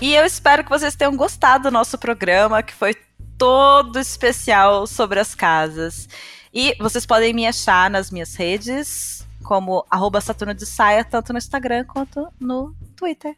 E 0.01 0.15
eu 0.15 0.25
espero 0.25 0.63
que 0.63 0.71
vocês 0.71 0.95
tenham 0.95 1.15
gostado 1.15 1.65
do 1.65 1.71
nosso 1.71 1.99
programa, 1.99 2.63
que 2.63 2.73
foi 2.73 2.95
todo 3.37 3.99
especial 3.99 4.87
sobre 4.87 5.19
as 5.19 5.35
casas. 5.35 6.09
E 6.53 6.75
vocês 6.79 7.03
podem 7.03 7.33
me 7.33 7.47
achar 7.47 7.89
nas 7.89 8.11
minhas 8.11 8.35
redes, 8.35 9.25
como 9.43 9.83
arroba 9.89 10.21
Saturno 10.21 10.53
de 10.53 10.67
Saia, 10.67 11.03
tanto 11.03 11.33
no 11.33 11.39
Instagram 11.39 11.83
quanto 11.83 12.27
no 12.39 12.75
Twitter. 12.95 13.35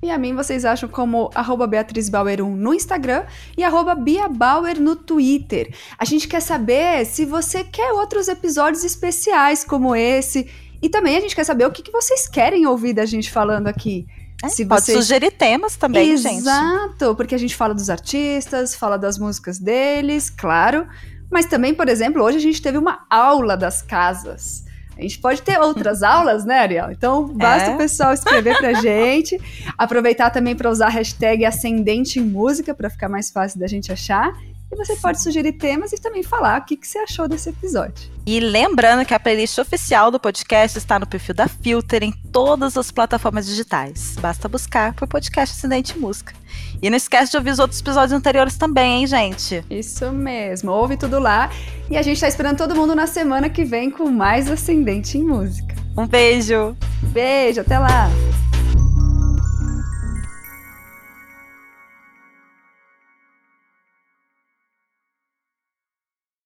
E 0.00 0.10
a 0.12 0.16
mim 0.16 0.32
vocês 0.32 0.64
acham 0.64 0.88
como 0.88 1.28
arroba 1.34 1.66
Beatriz 1.66 2.08
Bauer 2.08 2.40
1 2.40 2.54
no 2.54 2.72
Instagram 2.72 3.24
e 3.56 3.64
arroba 3.64 3.96
Bia 3.96 4.28
Bauer 4.28 4.80
no 4.80 4.94
Twitter. 4.94 5.74
A 5.98 6.04
gente 6.04 6.28
quer 6.28 6.40
saber 6.40 7.04
se 7.04 7.24
você 7.24 7.64
quer 7.64 7.92
outros 7.92 8.28
episódios 8.28 8.84
especiais 8.84 9.64
como 9.64 9.96
esse. 9.96 10.48
E 10.80 10.88
também 10.88 11.16
a 11.16 11.20
gente 11.20 11.34
quer 11.34 11.44
saber 11.44 11.66
o 11.66 11.72
que, 11.72 11.82
que 11.82 11.90
vocês 11.90 12.28
querem 12.28 12.64
ouvir 12.64 12.92
da 12.92 13.04
gente 13.04 13.28
falando 13.28 13.66
aqui. 13.66 14.06
É, 14.44 14.48
se 14.48 14.66
pode 14.66 14.82
vocês... 14.82 14.98
sugerir 14.98 15.30
temas 15.30 15.76
também, 15.76 16.10
Exato, 16.10 16.34
gente. 16.34 16.42
Exato, 16.42 17.14
porque 17.14 17.34
a 17.34 17.38
gente 17.38 17.56
fala 17.56 17.74
dos 17.74 17.88
artistas, 17.88 18.74
fala 18.74 18.98
das 18.98 19.18
músicas 19.18 19.58
deles, 19.58 20.28
claro. 20.30 20.86
Mas 21.30 21.46
também, 21.46 21.74
por 21.74 21.88
exemplo, 21.88 22.22
hoje 22.22 22.36
a 22.36 22.40
gente 22.40 22.60
teve 22.60 22.78
uma 22.78 23.04
aula 23.10 23.56
das 23.56 23.82
casas. 23.82 24.64
A 24.96 25.02
gente 25.02 25.18
pode 25.18 25.42
ter 25.42 25.58
outras 25.58 26.02
aulas, 26.04 26.44
né, 26.44 26.58
Ariel? 26.58 26.90
Então, 26.90 27.26
basta 27.28 27.70
é. 27.70 27.74
o 27.74 27.78
pessoal 27.78 28.12
escrever 28.12 28.56
pra 28.58 28.74
gente. 28.80 29.38
Aproveitar 29.76 30.30
também 30.30 30.54
para 30.54 30.70
usar 30.70 30.86
a 30.86 30.90
hashtag 30.90 31.44
Ascendente 31.44 32.18
em 32.18 32.22
Música 32.22 32.74
para 32.74 32.88
ficar 32.88 33.08
mais 33.08 33.30
fácil 33.30 33.58
da 33.58 33.66
gente 33.66 33.92
achar. 33.92 34.32
E 34.70 34.76
você 34.76 34.96
pode 34.96 35.22
sugerir 35.22 35.52
temas 35.52 35.92
e 35.92 36.00
também 36.00 36.22
falar 36.22 36.60
o 36.60 36.64
que, 36.64 36.76
que 36.76 36.86
você 36.86 36.98
achou 36.98 37.28
desse 37.28 37.50
episódio. 37.50 38.10
E 38.26 38.40
lembrando 38.40 39.04
que 39.04 39.14
a 39.14 39.20
playlist 39.20 39.56
oficial 39.58 40.10
do 40.10 40.18
podcast 40.18 40.76
está 40.76 40.98
no 40.98 41.06
perfil 41.06 41.34
da 41.34 41.46
Filter 41.46 42.02
em 42.02 42.12
todas 42.32 42.76
as 42.76 42.90
plataformas 42.90 43.46
digitais. 43.46 44.16
Basta 44.20 44.48
buscar 44.48 44.92
por 44.94 45.06
podcast 45.06 45.54
Ascendente 45.56 45.96
Música. 45.96 46.34
E 46.82 46.90
não 46.90 46.96
esquece 46.96 47.30
de 47.30 47.36
ouvir 47.36 47.50
os 47.50 47.60
outros 47.60 47.80
episódios 47.80 48.12
anteriores 48.12 48.56
também, 48.56 49.00
hein, 49.00 49.06
gente? 49.06 49.64
Isso 49.70 50.10
mesmo, 50.10 50.72
ouve 50.72 50.96
tudo 50.96 51.20
lá. 51.20 51.48
E 51.88 51.96
a 51.96 52.02
gente 52.02 52.20
tá 52.20 52.26
esperando 52.26 52.58
todo 52.58 52.74
mundo 52.74 52.94
na 52.94 53.06
semana 53.06 53.48
que 53.48 53.64
vem 53.64 53.88
com 53.88 54.10
mais 54.10 54.50
Ascendente 54.50 55.16
em 55.16 55.22
Música. 55.22 55.76
Um 55.96 56.06
beijo! 56.06 56.76
Beijo, 57.12 57.60
até 57.60 57.78
lá! 57.78 58.10